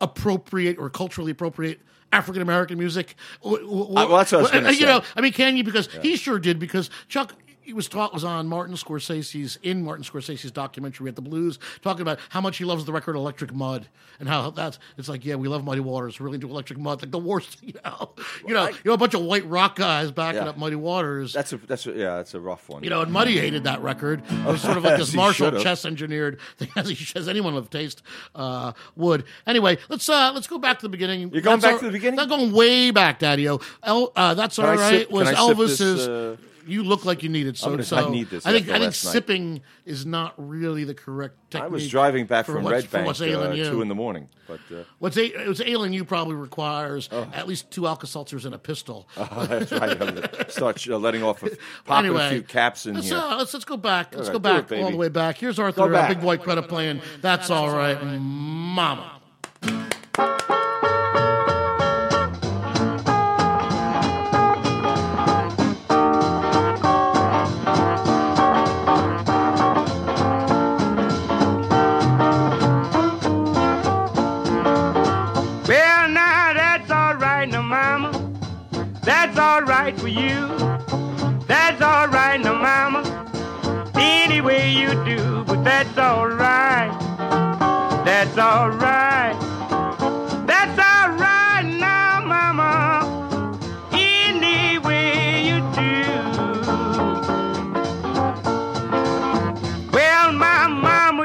appropriate 0.01 0.77
or 0.77 0.89
culturally 0.89 1.31
appropriate? 1.31 1.79
African 2.11 2.41
American 2.41 2.77
music. 2.77 3.15
Uh, 3.43 3.57
well, 3.63 4.07
that's 4.09 4.31
what 4.31 4.39
I 4.39 4.41
was 4.41 4.51
gonna 4.51 4.73
say. 4.73 4.79
You 4.79 4.85
know, 4.85 5.01
I 5.15 5.21
mean, 5.21 5.33
can 5.33 5.57
you? 5.57 5.63
Because 5.63 5.87
he 6.01 6.15
sure 6.15 6.39
did. 6.39 6.59
Because 6.59 6.89
Chuck, 7.07 7.33
he 7.67 7.73
was 7.73 7.87
taught 7.89 8.13
was 8.13 8.23
on 8.23 8.47
Martin 8.47 8.75
Scorsese's 8.75 9.59
in 9.61 9.83
Martin 9.83 10.03
Scorsese's 10.05 10.51
documentary 10.51 11.09
at 11.09 11.15
the 11.15 11.21
Blues, 11.21 11.59
talking 11.81 12.01
about 12.01 12.17
how 12.29 12.39
much 12.39 12.57
he 12.57 12.63
loves 12.65 12.85
the 12.85 12.93
record 12.93 13.15
Electric 13.17 13.53
Mud 13.53 13.87
and 14.19 14.29
how 14.29 14.49
that's 14.51 14.79
it's 14.97 15.09
like, 15.09 15.25
yeah, 15.25 15.35
we 15.35 15.47
love 15.49 15.63
Muddy 15.65 15.81
Waters, 15.81 16.19
we're 16.19 16.25
really 16.27 16.35
into 16.35 16.49
Electric 16.49 16.79
Mud, 16.79 17.01
like 17.01 17.11
the 17.11 17.19
worst, 17.19 17.57
you 17.61 17.73
know, 17.83 18.11
you 18.47 18.53
know, 18.53 18.67
you 18.69 18.75
know, 18.85 18.93
a 18.93 18.97
bunch 18.97 19.13
of 19.13 19.21
white 19.21 19.45
rock 19.47 19.75
guys 19.75 20.11
backing 20.11 20.43
Yeah. 20.43 20.49
up 20.49 20.57
Muddy 20.57 20.75
Waters. 20.77 21.33
That's 21.33 21.51
a 21.53 21.57
that's 21.57 21.85
a, 21.85 21.91
yeah, 21.91 22.15
that's 22.15 22.33
a 22.33 22.39
rough 22.39 22.69
one. 22.69 22.83
you 22.85 22.89
know, 22.89 23.01
and 23.01 23.11
Muddy 23.11 23.37
hated 23.37 23.65
that 23.65 23.81
record. 23.81 24.23
It 24.29 24.45
was 24.45 24.61
sort 24.61 24.77
of 24.77 24.83
like 24.85 24.97
this 24.99 25.13
Marshall 25.13 25.59
Chess 25.61 25.83
engineered 25.83 26.39
thing, 26.57 26.69
as, 26.77 26.87
he, 26.89 27.19
as 27.19 27.27
anyone 27.27 27.53
with 27.53 27.69
taste 27.69 28.01
uh, 28.33 28.71
would. 28.95 29.25
Anyway, 29.45 29.77
let's 29.89 30.07
uh, 30.07 30.31
let's 30.33 30.47
go 30.47 30.57
back 30.57 30.79
to 30.79 30.83
the 30.85 30.89
beginning. 30.89 31.31
You're 31.33 31.41
going 31.41 31.59
That's 31.59 31.63
back 31.65 31.73
all- 31.73 31.79
to 31.79 31.85
the 31.87 31.91
beginning? 31.91 32.15
Not 32.15 32.29
going 32.29 32.53
way 32.53 32.91
back, 32.91 33.19
Daddy-O. 33.19 33.59
El, 33.83 34.11
uh, 34.15 34.33
that's 34.35 34.57
all 34.57 34.65
I 34.67 34.75
right. 34.75 34.89
sip- 35.01 35.11
was 35.11 35.27
I 35.27 35.33
Elvis's. 35.33 35.77
this, 35.79 36.07
uh, 36.07 36.37
you 36.67 36.83
look 36.83 37.05
like 37.05 37.23
you 37.23 37.29
need 37.29 37.47
it. 37.47 37.57
So, 37.57 37.69
gonna- 37.71 37.83
so 37.83 37.95
I 37.97 38.09
need 38.09 38.29
this 38.29 38.45
I 38.45 38.51
think 38.51 38.63
after 38.63 38.73
I 38.73 38.79
think 38.79 38.85
last 38.89 39.05
night. 39.05 39.11
sipping 39.13 39.61
is 39.85 40.05
not 40.05 40.33
really 40.37 40.83
the 40.83 40.93
correct 40.93 41.35
technique. 41.49 41.65
I 41.65 41.67
was 41.69 41.89
driving 41.89 42.25
back 42.25 42.45
for 42.45 42.53
from 42.53 42.63
what's- 42.63 42.73
Red 42.73 42.83
for 42.85 42.91
Bank 42.97 43.07
what's 43.07 43.21
uh, 43.21 43.25
ailing 43.25 43.57
you. 43.57 43.69
two 43.69 43.81
in 43.81 43.87
the 43.87 43.95
morning, 43.95 44.29
but 44.47 44.59
uh, 44.71 44.83
What's 44.99 45.17
a, 45.17 45.29
what's 45.47 45.61
ailing 45.61 45.93
you 45.93 46.03
probably 46.05 46.35
requires 46.35 47.09
Oh. 47.11 47.27
at 47.33 47.47
least 47.47 47.71
two 47.71 47.87
Alka 47.87 48.05
Seltzers 48.05 48.45
and 48.45 48.53
a 48.53 48.57
pistol. 48.59 49.07
that's 49.15 49.71
right. 49.71 49.91
I'm 49.91 49.97
gonna 49.97 50.49
start 50.49 50.85
uh, 50.87 50.97
letting 50.97 51.23
off, 51.23 51.41
a, 51.43 51.49
popping 51.85 52.07
anyway, 52.09 52.27
a 52.27 52.29
few 52.31 52.43
caps 52.43 52.85
in 52.85 52.95
let's, 52.95 53.07
here. 53.09 53.17
Uh, 53.17 53.37
let's 53.37 53.53
let's 53.53 53.65
go 53.65 53.77
back. 53.77 54.13
Let's 54.15 54.29
Okay, 54.29 54.37
go 54.37 54.39
do 54.39 54.57
it, 54.57 54.67
back 54.67 54.71
all 54.77 54.83
baby. 54.85 54.91
the 54.91 54.97
way 54.97 55.09
back. 55.09 55.37
Here's 55.37 55.59
Arthur, 55.59 55.89
back. 55.89 56.11
Uh, 56.11 56.13
Big 56.15 56.23
White 56.23 56.41
Credit 56.43 56.67
playing. 56.67 57.01
That's 57.21 57.49
all 57.49 57.69
right, 57.69 58.01
Mama. 58.03 59.16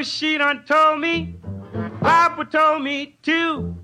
She 0.05 0.39
done 0.39 0.65
told 0.65 1.01
me, 1.01 1.35
Papa 2.01 2.45
told 2.45 2.83
me 2.83 3.17
too. 3.23 3.77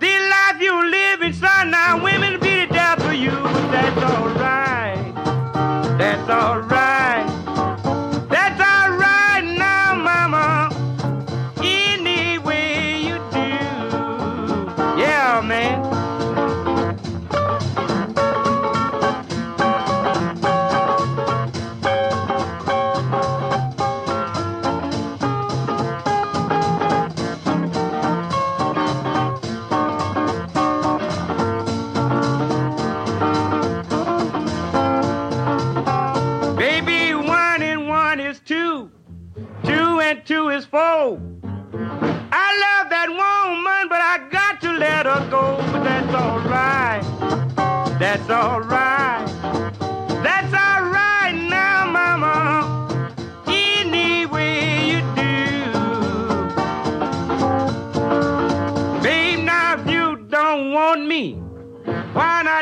The 0.00 0.18
life 0.30 0.60
you 0.60 0.90
living, 0.90 1.32
son, 1.32 1.70
now 1.70 2.02
women 2.02 2.40
be 2.40 2.66
the 2.66 2.72
death 2.72 3.04
of 3.04 3.14
you. 3.14 3.30
That's 3.30 4.02
alright. 4.02 5.14
That's 5.98 6.28
alright. 6.30 7.01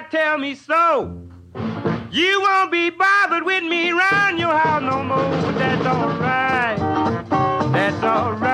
Not 0.00 0.10
tell 0.10 0.38
me 0.38 0.54
so? 0.54 1.20
You 2.10 2.40
won't 2.40 2.72
be 2.72 2.90
bothered 2.90 3.44
with 3.44 3.64
me 3.64 3.90
round 3.90 4.38
your 4.38 4.56
house 4.56 4.82
no 4.82 5.02
more. 5.02 5.18
But 5.18 5.58
that's 5.58 5.86
alright. 5.86 6.78
That's 7.72 8.02
alright. 8.02 8.49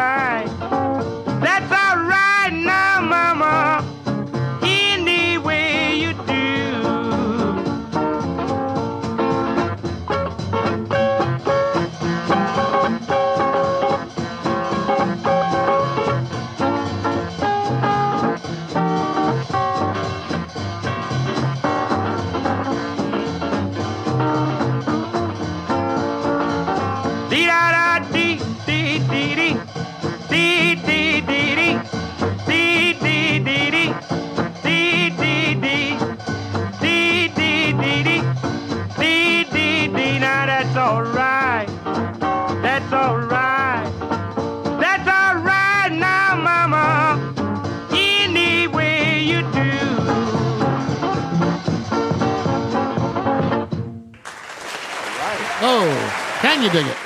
Oh, 55.69 56.39
can 56.43 56.63
you 56.63 56.71
dig 56.71 56.87
it? 56.87 56.97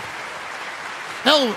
Hell, 1.22 1.56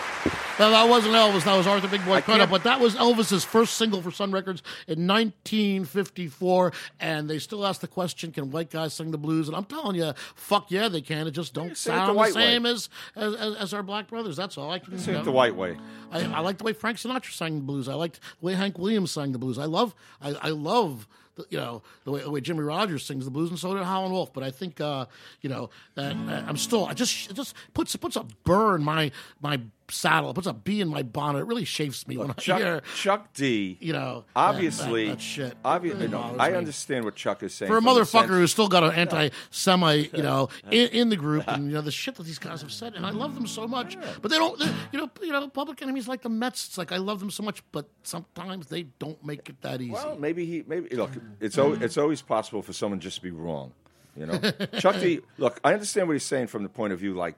well, 0.57 0.71
that 0.71 0.87
wasn't 0.87 1.15
Elvis. 1.15 1.43
That 1.43 1.57
was 1.57 1.67
Arthur 1.67 1.89
Big 1.89 2.05
Boy 2.05 2.21
Crudup. 2.21 2.49
But 2.49 2.63
that 2.63 2.79
was 2.79 2.95
Elvis's 2.95 3.43
first 3.43 3.75
single 3.75 4.01
for 4.01 4.09
Sun 4.09 4.31
Records 4.31 4.63
in 4.87 5.05
1954. 5.05 6.71
And 7.01 7.29
they 7.29 7.39
still 7.39 7.65
ask 7.65 7.81
the 7.81 7.87
question, 7.89 8.31
can 8.31 8.51
white 8.51 8.69
guys 8.69 8.93
sing 8.93 9.11
the 9.11 9.17
blues? 9.17 9.49
And 9.49 9.57
I'm 9.57 9.65
telling 9.65 9.97
you, 9.97 10.13
fuck 10.35 10.71
yeah, 10.71 10.87
they 10.87 11.01
can. 11.01 11.27
It 11.27 11.31
just 11.31 11.53
don't 11.53 11.67
it 11.67 11.69
the 11.71 11.75
sound 11.75 12.17
the, 12.17 12.31
same 12.31 12.65
as, 12.65 12.87
as, 13.17 13.35
as 13.35 13.73
our 13.73 13.83
black 13.83 14.07
brothers. 14.07 14.37
That's 14.37 14.57
all 14.57 14.71
I 14.71 14.79
can 14.79 14.97
Sing 14.97 15.15
it 15.15 15.25
the 15.25 15.31
white 15.31 15.57
way. 15.57 15.75
I, 16.09 16.21
I 16.21 16.39
like 16.39 16.57
the 16.57 16.63
way 16.63 16.71
Frank 16.71 16.99
Sinatra 16.99 17.33
sang 17.33 17.55
the 17.55 17.63
blues. 17.63 17.89
I 17.89 17.95
liked 17.95 18.21
the 18.39 18.45
way 18.45 18.53
Hank 18.53 18.77
Williams 18.79 19.11
sang 19.11 19.33
the 19.33 19.39
blues. 19.39 19.57
I 19.57 19.65
love, 19.65 19.93
I, 20.21 20.35
I 20.35 20.49
love, 20.51 21.07
the, 21.35 21.45
you 21.49 21.57
know, 21.57 21.81
the 22.05 22.11
way, 22.11 22.21
the 22.21 22.29
way 22.31 22.41
Jimmie 22.41 22.63
Rodgers 22.63 23.05
sings 23.05 23.25
the 23.25 23.31
blues, 23.31 23.49
and 23.49 23.59
so 23.59 23.73
did 23.73 23.83
Howlin' 23.83 24.11
Wolf. 24.11 24.33
But 24.33 24.43
I 24.43 24.51
think, 24.51 24.79
uh, 24.81 25.05
you 25.41 25.49
know, 25.49 25.69
that 25.95 26.15
I'm 26.15 26.57
still, 26.57 26.85
I 26.85 26.93
just, 26.93 27.29
it 27.29 27.35
just 27.35 27.55
puts 27.73 27.95
puts 27.95 28.15
a 28.15 28.25
burr 28.43 28.75
in 28.75 28.83
my 28.83 29.11
my 29.41 29.59
saddle. 29.89 30.29
It 30.31 30.33
puts 30.33 30.47
a 30.47 30.53
bee 30.53 30.81
in 30.81 30.87
my 30.87 31.03
bonnet. 31.03 31.39
It 31.39 31.47
really 31.47 31.65
chafes 31.65 32.07
me 32.07 32.17
when 32.17 32.31
I 32.31 32.33
Chuck, 32.33 32.59
hear, 32.59 32.81
Chuck 32.95 33.33
D. 33.33 33.77
you 33.79 33.93
know, 33.93 34.25
obviously, 34.35 35.05
that, 35.07 35.11
that 35.17 35.21
shit. 35.21 35.63
obvi- 35.63 35.85
It 35.85 35.93
really 35.95 36.07
no, 36.07 36.35
I 36.39 36.51
me. 36.51 36.55
understand 36.57 37.05
what 37.05 37.15
Chuck 37.15 37.43
is 37.43 37.53
saying. 37.53 37.71
For 37.71 37.77
a 37.77 37.81
motherfucker 37.81 38.27
who's 38.29 38.51
still 38.51 38.67
got 38.67 38.83
an 38.83 38.91
anti-Semite, 38.93 40.13
you 40.17 40.23
know, 40.23 40.49
in, 40.71 40.87
in 40.89 41.09
the 41.09 41.15
group, 41.17 41.43
and 41.47 41.67
you 41.67 41.73
know 41.73 41.81
the 41.81 41.91
shit 41.91 42.15
that 42.15 42.23
these 42.23 42.39
guys 42.39 42.61
have 42.61 42.71
said, 42.71 42.93
and 42.95 43.05
I 43.05 43.09
love 43.11 43.35
them 43.35 43.47
so 43.47 43.67
much. 43.67 43.97
But 44.21 44.31
they 44.31 44.37
don't, 44.37 44.59
you 44.91 44.99
know, 44.99 45.09
you 45.21 45.31
know, 45.31 45.47
Public 45.49 45.81
Enemy's 45.81 46.07
like 46.07 46.21
the 46.21 46.29
Mets. 46.29 46.67
It's 46.67 46.77
like 46.77 46.91
I 46.91 46.97
love 46.97 47.19
them 47.19 47.31
so 47.31 47.43
much, 47.43 47.63
but 47.71 47.87
sometimes 48.03 48.67
they 48.67 48.83
don't 48.99 49.23
make 49.25 49.49
it 49.49 49.61
that 49.61 49.81
easy. 49.81 49.91
Well, 49.91 50.17
maybe 50.17 50.45
he. 50.45 50.63
Maybe 50.67 50.95
look. 50.95 51.11
It's 51.39 51.57
it's 51.57 51.97
always 51.97 52.21
possible 52.21 52.61
for 52.61 52.73
someone 52.73 52.99
just 52.99 53.17
to 53.17 53.21
be 53.21 53.31
wrong. 53.31 53.73
You 54.15 54.27
know, 54.27 54.37
Chuck 54.79 54.99
D. 54.99 55.21
Look, 55.37 55.59
I 55.63 55.73
understand 55.73 56.07
what 56.07 56.13
he's 56.13 56.23
saying 56.23 56.47
from 56.47 56.61
the 56.63 56.69
point 56.69 56.93
of 56.93 56.99
view, 56.99 57.15
like, 57.15 57.35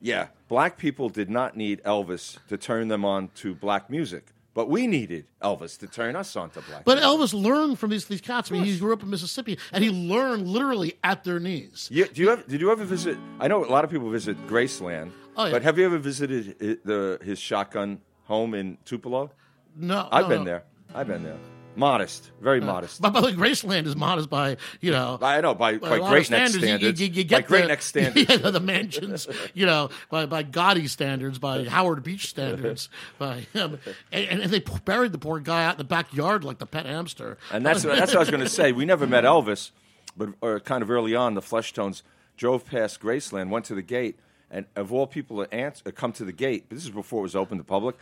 yeah, 0.00 0.28
black 0.48 0.76
people 0.78 1.08
did 1.08 1.30
not 1.30 1.56
need 1.56 1.82
Elvis 1.84 2.38
to 2.48 2.56
turn 2.56 2.88
them 2.88 3.04
on 3.04 3.28
to 3.36 3.54
black 3.54 3.88
music, 3.90 4.26
but 4.54 4.68
we 4.68 4.86
needed 4.86 5.26
Elvis 5.42 5.78
to 5.78 5.86
turn 5.86 6.14
us 6.16 6.36
on 6.36 6.50
to 6.50 6.60
black. 6.62 6.84
But. 6.84 6.98
Elvis 6.98 7.32
learned 7.34 7.78
from 7.78 7.90
these 7.90 8.04
these 8.06 8.20
cats. 8.20 8.50
I 8.50 8.54
mean, 8.54 8.64
he 8.64 8.78
grew 8.78 8.92
up 8.92 9.02
in 9.02 9.10
Mississippi, 9.10 9.58
and 9.72 9.82
he 9.82 9.90
learned 9.90 10.46
literally 10.48 10.94
at 11.02 11.24
their 11.24 11.40
knees. 11.40 11.88
You, 11.90 12.06
do 12.06 12.22
you 12.22 12.30
ever, 12.30 12.42
did 12.42 12.60
you 12.60 12.70
ever 12.70 12.84
visit? 12.84 13.18
I 13.40 13.48
know 13.48 13.64
a 13.64 13.66
lot 13.66 13.84
of 13.84 13.90
people 13.90 14.10
visit 14.10 14.36
Graceland, 14.46 15.10
Oh, 15.36 15.46
yeah. 15.46 15.50
but 15.52 15.62
have 15.62 15.78
you 15.78 15.84
ever 15.84 15.98
visited 15.98 16.80
the 16.84 17.18
his 17.22 17.38
shotgun 17.38 18.00
home 18.24 18.54
in 18.54 18.78
Tupelo? 18.84 19.30
No, 19.76 20.08
I've 20.12 20.24
no, 20.24 20.28
been 20.28 20.38
no. 20.40 20.44
there. 20.44 20.62
I've 20.94 21.08
been 21.08 21.24
there. 21.24 21.38
Modest, 21.76 22.30
very 22.40 22.60
modest. 22.60 23.02
But 23.02 23.12
by 23.12 23.20
the 23.20 23.26
way, 23.26 23.32
Graceland 23.32 23.86
is 23.86 23.96
modest 23.96 24.30
by 24.30 24.56
you 24.80 24.92
know. 24.92 25.18
I 25.20 25.40
know 25.40 25.54
by, 25.54 25.78
by 25.78 25.98
by 25.98 26.08
Great 26.08 26.30
Neck 26.30 26.48
standards, 26.48 26.54
you- 26.54 26.60
standards. 26.60 27.00
You, 27.00 27.06
you, 27.06 27.12
you 27.12 27.24
by 27.24 27.28
get 27.28 27.46
great 27.46 27.62
the, 27.62 27.68
neck 27.68 27.82
standards. 27.92 28.30
yeah, 28.30 28.50
the 28.50 28.60
mansions, 28.60 29.26
you 29.54 29.66
know, 29.66 29.90
by 30.10 30.26
by 30.26 30.44
Gotti 30.44 30.88
standards, 30.88 31.38
by 31.38 31.64
Howard 31.64 32.02
Beach 32.02 32.28
standards, 32.28 32.88
by 33.18 33.46
um, 33.54 33.78
and, 34.12 34.42
and 34.42 34.52
they 34.52 34.60
buried 34.84 35.12
the 35.12 35.18
poor 35.18 35.40
guy 35.40 35.64
out 35.64 35.74
in 35.74 35.78
the 35.78 35.84
backyard 35.84 36.44
like 36.44 36.58
the 36.58 36.66
pet 36.66 36.86
hamster. 36.86 37.38
And 37.50 37.64
that's 37.66 37.82
that's 37.82 38.12
what 38.12 38.16
I 38.16 38.20
was 38.20 38.30
going 38.30 38.44
to 38.44 38.48
say. 38.48 38.72
We 38.72 38.84
never 38.84 39.06
met 39.06 39.24
Elvis, 39.24 39.70
but 40.16 40.30
uh, 40.42 40.58
kind 40.60 40.82
of 40.82 40.90
early 40.90 41.14
on, 41.14 41.34
the 41.34 41.42
Fleshtones 41.42 42.02
drove 42.36 42.64
past 42.64 43.00
Graceland, 43.00 43.48
went 43.48 43.64
to 43.66 43.74
the 43.74 43.82
gate, 43.82 44.18
and 44.50 44.66
of 44.76 44.92
all 44.92 45.06
people 45.06 45.44
to 45.44 45.52
answer, 45.54 45.82
uh, 45.86 45.90
come 45.90 46.12
to 46.12 46.24
the 46.24 46.32
gate. 46.32 46.66
But 46.68 46.76
this 46.76 46.84
is 46.84 46.90
before 46.90 47.20
it 47.20 47.22
was 47.22 47.36
open 47.36 47.58
to 47.58 47.64
public. 47.64 47.96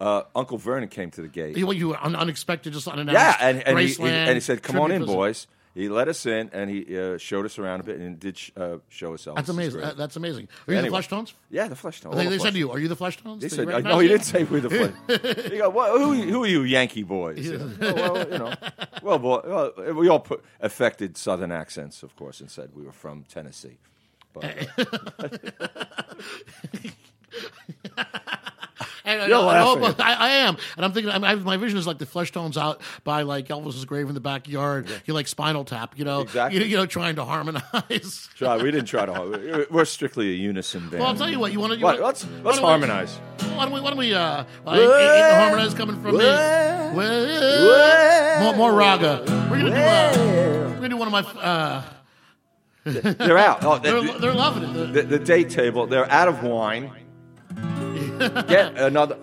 Uh, 0.00 0.22
Uncle 0.36 0.58
Vernon 0.58 0.88
came 0.88 1.10
to 1.10 1.22
the 1.22 1.28
gate. 1.28 1.56
you, 1.56 1.72
you 1.72 1.88
were 1.88 1.98
un- 2.04 2.14
unexpected, 2.16 2.72
just 2.72 2.86
unannounced. 2.88 3.12
yeah, 3.18 3.36
and, 3.40 3.66
and, 3.66 3.78
he, 3.78 3.86
he- 3.88 4.02
and 4.08 4.34
he 4.34 4.40
said, 4.40 4.62
"Come 4.62 4.78
on 4.78 4.90
in, 4.92 5.02
visit." 5.02 5.12
boys." 5.14 5.46
He 5.74 5.88
let 5.88 6.08
us 6.08 6.26
in, 6.26 6.50
and 6.52 6.68
he 6.68 6.98
uh, 6.98 7.18
showed 7.18 7.44
us 7.46 7.56
around 7.56 7.80
a 7.80 7.82
bit, 7.84 8.00
and 8.00 8.18
did 8.18 8.36
sh- 8.36 8.50
uh, 8.56 8.78
show 8.88 9.14
us. 9.14 9.28
That's 9.32 9.48
amazing. 9.48 9.80
That- 9.80 9.96
that's 9.96 10.16
amazing. 10.16 10.48
Are 10.66 10.72
you 10.72 10.78
Anyway. 10.80 11.00
the 11.00 11.06
Fleshtones? 11.06 11.34
yeah, 11.50 11.68
the 11.68 11.76
Fleshtones. 11.76 12.02
They, 12.14 12.24
all 12.24 12.30
they 12.30 12.36
the 12.36 12.40
said 12.40 12.52
to 12.54 12.58
you, 12.58 12.70
"Are 12.72 12.78
you 12.80 12.88
the 12.88 12.96
Fleshtones?" 12.96 13.40
They 13.40 13.48
said, 13.48 13.68
no, 13.68 13.98
he 14.00 14.08
didn't 14.08 14.24
say 14.24 14.42
we're 14.44 14.60
the 14.60 14.70
Flesh. 15.18 15.50
he 15.52 15.58
go, 15.58 15.68
well, 15.70 15.96
who, 15.98 16.14
who 16.14 16.42
are 16.42 16.48
you, 16.48 16.62
Yankee 16.62 17.04
boys? 17.04 17.46
You 17.46 17.58
know, 17.58 17.70
oh, 17.82 17.94
well, 17.94 18.28
you 18.32 18.38
know, 18.38 18.54
well, 19.02 19.18
boy, 19.20 19.40
well, 19.44 19.94
we 19.94 20.08
all 20.08 20.20
put 20.20 20.42
affected 20.60 21.16
Southern 21.16 21.52
accents, 21.52 22.02
of 22.02 22.16
course, 22.16 22.40
and 22.40 22.50
said 22.50 22.70
we 22.74 22.82
were 22.82 22.90
from 22.92 23.24
Tennessee. 23.28 23.78
But, 24.32 24.68
uh, 24.78 25.28
And, 29.08 29.28
You're 29.28 29.38
I, 29.38 29.62
laughing. 29.64 29.94
I, 30.04 30.12
I 30.14 30.28
am, 30.30 30.56
and 30.76 30.84
I'm 30.84 30.92
thinking. 30.92 31.10
I 31.10 31.34
my 31.36 31.56
vision 31.56 31.78
is 31.78 31.86
like 31.86 31.96
the 31.98 32.04
Fleshtones 32.04 32.58
out 32.58 32.82
by 33.04 33.22
like 33.22 33.48
Elvis's 33.48 33.86
grave 33.86 34.08
in 34.08 34.14
the 34.14 34.20
backyard. 34.20 34.86
You 35.06 35.14
like 35.14 35.26
Spinal 35.28 35.64
Tap, 35.64 35.98
you 35.98 36.04
know, 36.04 36.20
Exactly. 36.20 36.60
you, 36.60 36.66
you 36.66 36.76
know, 36.76 36.84
trying 36.84 37.16
to 37.16 37.24
harmonize. 37.24 38.28
try, 38.36 38.58
we 38.58 38.70
didn't 38.70 38.84
try 38.84 39.06
to. 39.06 39.14
Harmonize. 39.14 39.66
We're 39.70 39.86
strictly 39.86 40.28
a 40.28 40.32
unison 40.34 40.90
band. 40.90 41.00
well, 41.00 41.08
I'll 41.08 41.14
tell 41.16 41.30
you 41.30 41.38
what. 41.38 41.52
You 41.52 41.60
want 41.60 41.80
to. 41.80 41.86
Let's 41.86 42.26
let's 42.44 42.58
harmonize. 42.58 43.16
why 43.54 43.64
don't 43.64 43.72
we? 43.72 43.80
Why 43.80 43.88
don't 43.90 43.98
we? 43.98 44.12
Uh, 44.12 44.44
like, 44.66 44.78
the 44.80 45.34
harmonize 45.36 45.72
coming 45.74 46.02
from 46.02 46.18
me. 46.18 46.24
Well, 46.24 46.94
more, 48.42 48.54
more 48.56 48.72
raga. 48.74 49.22
We're 49.50 49.58
gonna 49.58 49.70
do. 49.70 49.76
Uh, 49.76 50.12
we're 50.68 50.74
gonna 50.76 50.88
do 50.90 50.96
one 50.98 51.08
of 51.08 51.12
my. 51.12 51.20
Uh, 51.40 51.82
They're 52.84 53.38
out. 53.38 53.64
Oh, 53.64 53.78
they're, 53.82 54.00
the, 54.02 54.18
they're 54.18 54.34
loving 54.34 54.64
it. 54.64 54.72
The- 54.72 54.86
the, 54.86 55.02
the 55.02 55.18
date 55.18 55.50
table. 55.50 55.86
They're 55.86 56.10
out 56.10 56.28
of 56.28 56.42
wine. 56.42 56.90
Get 58.48 58.76
another. 58.78 59.16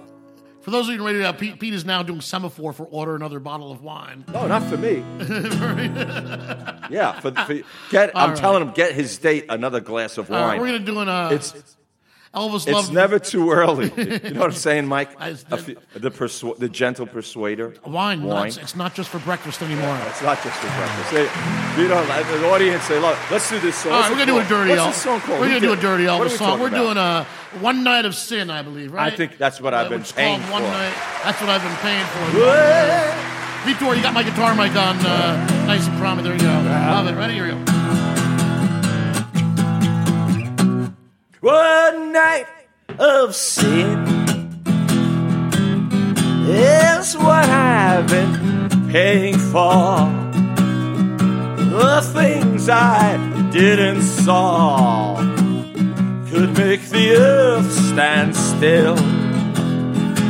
for 0.61 0.71
those 0.71 0.87
of 0.89 0.95
you 0.95 1.05
ready, 1.05 1.23
uh, 1.23 1.33
Pete, 1.33 1.59
Pete 1.59 1.73
is 1.73 1.85
now 1.85 2.03
doing 2.03 2.21
semaphore 2.21 2.73
for 2.73 2.85
order 2.85 3.15
another 3.15 3.39
bottle 3.39 3.71
of 3.71 3.81
wine. 3.81 4.25
No, 4.27 4.47
not 4.47 4.63
for 4.63 4.77
me. 4.77 5.03
yeah, 6.89 7.19
for, 7.19 7.31
for 7.31 7.59
get. 7.89 8.15
I'm 8.15 8.29
right. 8.29 8.37
telling 8.37 8.61
him 8.61 8.71
get 8.71 8.93
his 8.93 9.17
date 9.17 9.45
another 9.49 9.79
glass 9.79 10.17
of 10.17 10.31
All 10.31 10.41
wine. 10.41 10.59
we're 10.59 10.67
gonna 10.67 10.79
do 10.79 10.99
an 10.99 11.09
uh, 11.09 11.29
it's 11.31 11.75
Elvis 12.35 12.67
it's 12.67 12.89
never 12.89 13.17
too 13.17 13.51
early. 13.51 13.85
You 13.95 14.33
know 14.33 14.41
what 14.41 14.49
I'm 14.49 14.51
saying, 14.67 14.85
Mike? 14.87 15.17
Fe- 15.19 15.75
the 15.95 16.11
persu- 16.11 16.57
the 16.57 16.67
gentle 16.67 17.05
persuader. 17.07 17.73
wine. 17.85 18.23
Wine. 18.23 18.47
It's, 18.47 18.57
it's 18.57 18.75
not 18.75 18.93
just 18.93 19.09
for 19.09 19.19
breakfast 19.19 19.61
anymore. 19.61 19.97
It's 20.07 20.21
not 20.21 20.43
just 20.43 20.57
for 20.59 20.67
breakfast. 20.67 21.11
They, 21.11 21.81
you 21.81 21.87
know, 21.87 22.03
like, 22.09 22.27
the 22.27 22.49
audience, 22.51 22.87
they 22.87 22.99
love. 22.99 23.17
Let's 23.31 23.49
do 23.49 23.59
this 23.59 23.75
song. 23.77 23.93
All 23.93 24.01
right, 24.01 24.11
we're 24.11 24.17
What's 24.17 24.25
gonna 24.27 24.47
do 24.47 24.55
a 24.55 24.57
dirty 24.57 24.71
Elvis. 24.79 24.93
song 24.93 25.19
called? 25.21 25.39
We're 25.39 25.47
Who 25.47 25.53
gonna 25.61 25.67
do 25.67 25.73
a 25.73 25.77
dirty 25.81 26.03
Elvis 26.03 26.23
we 26.23 26.29
song. 26.37 26.59
We're 26.59 26.67
about? 26.67 26.77
doing 26.83 26.97
a 26.97 27.25
one 27.61 27.83
night 27.83 28.03
of 28.05 28.13
sin, 28.15 28.49
I 28.49 28.61
believe. 28.63 28.91
Right? 28.91 29.11
I 29.13 29.15
think 29.15 29.37
that's 29.37 29.61
what 29.61 29.73
I've 29.73 29.89
been 29.89 30.01
It's 30.01 30.11
paying 30.11 30.39
called 30.41 30.51
one 30.51 30.63
night. 30.63 30.93
That's 31.23 31.39
what 31.39 31.49
I've 31.49 31.63
been 31.63 31.77
paying 31.77 32.05
for. 32.05 32.39
Vitor, 33.65 33.95
you 33.95 34.03
got 34.03 34.13
my 34.13 34.23
guitar 34.23 34.53
mic 34.53 34.75
on, 34.75 34.97
uh, 35.05 35.65
nice 35.65 35.87
and 35.87 35.97
prominent. 35.97 36.39
There 36.39 36.51
you 36.51 36.59
go. 36.63 36.69
Love 36.69 37.07
it. 37.07 37.15
Ready? 37.15 37.33
Here 37.35 37.45
we 37.55 37.65
go. 37.65 37.74
One 41.45 42.11
night 42.11 42.47
of 42.97 43.35
sin 43.35 44.03
is 46.49 47.15
what 47.15 47.47
I've 47.47 48.07
been 48.07 48.89
paying 48.89 49.37
for. 49.37 50.09
The 51.69 52.01
things 52.15 52.67
I 52.67 53.17
didn't 53.51 54.01
saw 54.01 55.17
could 56.31 56.57
make 56.57 56.81
the 56.89 57.11
earth 57.15 57.71
stand 57.71 58.35
still. 58.35 58.95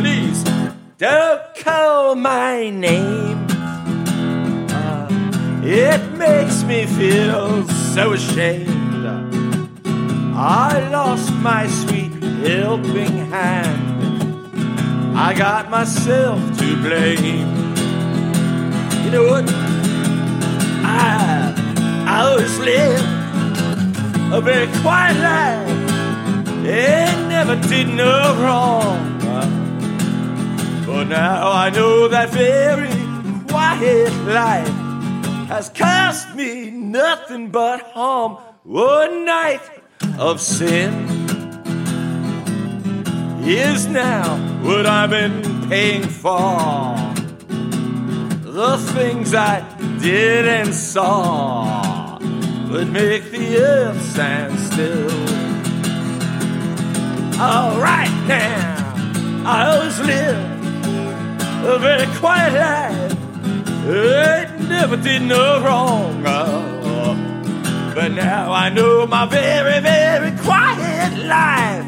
Please 0.01 0.43
don't 0.97 1.55
call 1.55 2.15
my 2.15 2.69
name. 2.71 3.47
Uh, 4.69 5.07
it 5.63 6.11
makes 6.17 6.63
me 6.63 6.85
feel 6.85 7.65
so 7.69 8.11
ashamed. 8.11 9.44
I 10.37 10.89
lost 10.89 11.31
my 11.35 11.65
sweet 11.65 12.11
helping 12.43 13.15
hand. 13.31 15.17
I 15.17 15.33
got 15.33 15.69
myself 15.69 16.41
to 16.59 16.75
blame. 16.81 17.47
You 19.05 19.11
know 19.11 19.27
what? 19.31 19.45
I, 20.83 21.53
I 22.05 22.27
always 22.27 22.59
lived 22.59 24.33
a 24.33 24.41
very 24.41 24.67
quiet 24.81 25.17
life 25.21 25.69
and 26.67 27.29
never 27.29 27.55
did 27.69 27.87
no 27.87 28.35
wrong. 28.41 29.15
But 30.85 31.05
now 31.05 31.49
I 31.49 31.69
know 31.69 32.09
that 32.09 32.29
very 32.31 32.89
quiet 33.47 34.11
life 34.25 34.67
has 35.47 35.69
cost 35.69 36.35
me 36.35 36.71
nothing 36.71 37.51
but 37.51 37.81
harm. 37.93 38.33
One 38.63 39.23
night 39.23 39.61
of 40.19 40.39
sin 40.39 40.93
is 43.43 43.87
now 43.87 44.37
what 44.63 44.85
I've 44.85 45.09
been 45.09 45.69
paying 45.69 46.03
for. 46.03 46.95
The 48.43 48.77
things 48.93 49.33
I 49.35 49.61
did 49.99 50.47
and 50.47 50.73
saw 50.73 52.17
would 52.71 52.91
make 52.91 53.31
the 53.31 53.57
earth 53.57 54.01
stand 54.11 54.57
still. 54.59 55.11
All 57.41 57.77
right 57.79 58.25
now, 58.27 58.93
I 59.45 59.75
always 59.75 59.99
lived 59.99 60.55
a 61.65 61.77
very 61.79 62.07
quiet 62.17 62.53
life. 62.53 63.17
It 63.87 64.69
never 64.69 64.97
did 64.97 65.23
no 65.23 65.61
wrong. 65.61 66.23
Oh. 66.25 66.84
But 67.95 68.11
now 68.11 68.51
I 68.51 68.67
know 68.67 69.07
my 69.07 69.25
very, 69.25 69.79
very 69.79 70.37
quiet 70.39 71.17
life 71.25 71.85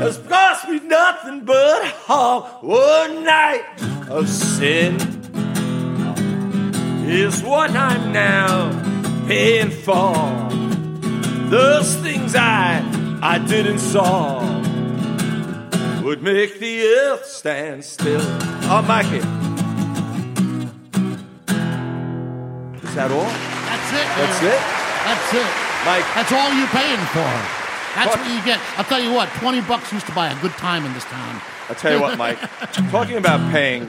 has 0.00 0.16
cost 0.16 0.66
me 0.66 0.78
nothing 0.80 1.44
but 1.44 1.84
harm. 1.84 2.44
One 2.62 3.22
night 3.22 3.66
of 4.08 4.26
sin 4.30 4.96
is 7.06 7.42
what 7.42 7.72
I'm 7.72 8.12
now 8.12 8.72
paying 9.28 9.68
for. 9.68 10.14
Those 11.50 11.96
things 11.96 12.34
I 12.34 12.82
I 13.20 13.38
didn't 13.40 13.80
saw 13.80 14.40
would 16.02 16.22
make 16.22 16.60
the 16.60 16.82
earth 16.82 17.26
stand 17.26 17.84
still. 17.84 18.22
Oh, 18.72 18.82
Mikey. 18.88 19.18
Is 22.86 22.94
that 22.94 23.10
all? 23.10 23.28
That's 23.68 23.92
it. 23.92 24.06
That's 24.16 24.42
it? 24.42 24.83
That's 25.04 25.34
it. 25.34 25.50
Mike, 25.84 26.04
That's 26.14 26.32
all 26.32 26.52
you're 26.54 26.66
paying 26.68 27.04
for. 27.12 27.30
That's 27.94 28.08
What? 28.16 28.20
what 28.20 28.30
you 28.30 28.44
get. 28.44 28.58
I'll 28.76 28.84
tell 28.84 29.00
you 29.00 29.12
what. 29.12 29.28
Twenty 29.38 29.60
bucks 29.60 29.92
used 29.92 30.06
to 30.06 30.12
buy 30.14 30.28
a 30.30 30.40
good 30.40 30.50
time 30.52 30.84
in 30.84 30.92
this 30.94 31.04
town. 31.04 31.40
I'll 31.68 31.74
tell 31.76 31.92
you 31.94 32.00
what, 32.00 32.18
Mike. 32.18 32.38
talking 32.90 33.16
about 33.16 33.50
paying, 33.52 33.88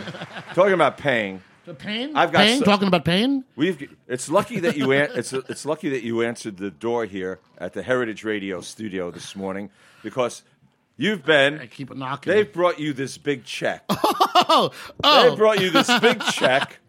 talking 0.54 0.74
about 0.74 0.98
paying, 0.98 1.42
The 1.66 1.74
pain. 1.74 2.16
I've 2.16 2.32
got 2.32 2.46
pain. 2.46 2.60
so- 2.60 2.66
Talking 2.66 2.88
about 2.88 3.04
pain. 3.06 3.44
We've. 3.56 3.90
It's 4.08 4.30
lucky 4.30 4.60
that 4.60 4.78
you. 4.78 4.92
An, 4.92 5.10
it's 5.16 5.34
it's 5.34 5.66
lucky 5.66 5.90
that 5.90 6.04
you 6.04 6.22
answered 6.22 6.58
the 6.58 6.70
door 6.70 7.06
here 7.06 7.40
at 7.58 7.74
the 7.74 7.82
Heritage 7.82 8.24
Radio 8.24 8.62
studio 8.62 9.10
this 9.10 9.36
morning 9.36 9.72
because 10.04 10.44
you've 10.98 11.26
been. 11.26 11.60
I 11.60 11.66
keep 11.68 11.96
knocking. 11.96 12.32
They've 12.32 12.52
brought 12.52 12.80
you 12.80 12.94
this 12.94 13.18
big 13.18 13.44
check. 13.46 13.84
Oh, 14.48 14.70
oh, 15.04 15.24
They 15.24 15.30
oh. 15.30 15.36
brought 15.38 15.60
you 15.62 15.72
this 15.72 15.90
big 16.00 16.22
check, 16.34 16.80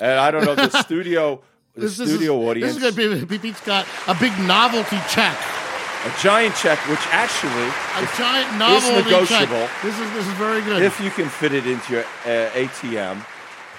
and 0.00 0.18
I 0.18 0.30
don't 0.32 0.44
know 0.44 0.54
the 0.56 0.70
studio. 0.82 1.42
The 1.74 1.80
This, 1.82 1.96
this 1.96 2.08
studio 2.08 2.40
is, 2.42 2.48
audience, 2.48 2.74
This 2.74 2.84
is 2.84 2.94
going 2.96 3.20
to 3.20 3.26
be. 3.26 3.38
Pete's 3.38 3.60
got 3.62 3.86
a 4.06 4.14
big 4.14 4.32
novelty 4.40 4.98
check. 5.10 5.36
a 6.06 6.12
giant 6.22 6.54
check, 6.56 6.78
which 6.88 7.00
actually, 7.10 7.50
A 7.96 8.08
giant 8.16 8.58
novelty 8.58 8.96
is 8.98 9.04
negotiable. 9.06 9.66
check. 9.66 9.82
This 9.82 9.98
is 9.98 10.12
this 10.12 10.26
is 10.26 10.32
very 10.34 10.62
good. 10.62 10.82
if 10.82 11.00
you 11.00 11.10
can 11.10 11.28
fit 11.28 11.52
it 11.52 11.66
into 11.66 11.94
your 11.94 12.02
uh, 12.24 12.50
ATM 12.54 13.24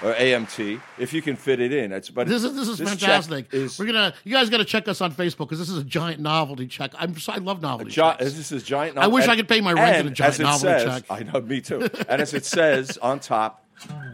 or 0.02 0.12
AMT, 0.12 0.78
if 0.98 1.14
you 1.14 1.22
can 1.22 1.36
fit 1.36 1.58
it 1.58 1.72
in, 1.72 1.90
it's. 1.92 2.10
But 2.10 2.26
This 2.28 2.44
is 2.44 2.54
this 2.54 2.68
is 2.68 2.76
check 2.78 2.88
fantastic. 2.88 3.54
Is 3.54 3.78
We're 3.78 3.86
gonna 3.86 4.12
you 4.24 4.32
guys 4.34 4.50
got 4.50 4.58
to 4.58 4.64
check 4.66 4.88
us 4.88 5.00
on 5.00 5.12
Facebook 5.12 5.38
because 5.48 5.58
this 5.58 5.70
is 5.70 5.78
a 5.78 5.84
giant 5.84 6.20
novelty 6.20 6.66
check. 6.66 6.90
I'm 6.98 7.14
I 7.28 7.38
love 7.38 7.62
novelty 7.62 7.90
Gi- 7.92 7.94
checks. 8.02 8.24
this 8.34 8.52
is 8.52 8.62
giant. 8.62 8.98
I 8.98 9.06
wish 9.06 9.22
and- 9.22 9.32
I 9.32 9.36
could 9.36 9.48
pay 9.48 9.62
my 9.62 9.72
rent 9.72 9.96
in 10.04 10.08
a 10.08 10.10
giant 10.10 10.38
novelty 10.40 10.66
says- 10.66 10.84
check. 10.84 11.04
I 11.08 11.22
know, 11.22 11.40
me 11.40 11.62
too. 11.62 11.88
and 12.10 12.20
as 12.20 12.34
it 12.34 12.44
says 12.44 12.98
on 12.98 13.20
top, 13.20 13.64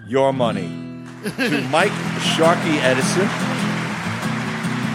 your 0.07 0.33
money 0.33 0.69
to 1.37 1.69
Mike 1.71 1.93
Sharkey 2.37 2.79
Edison, 2.79 3.29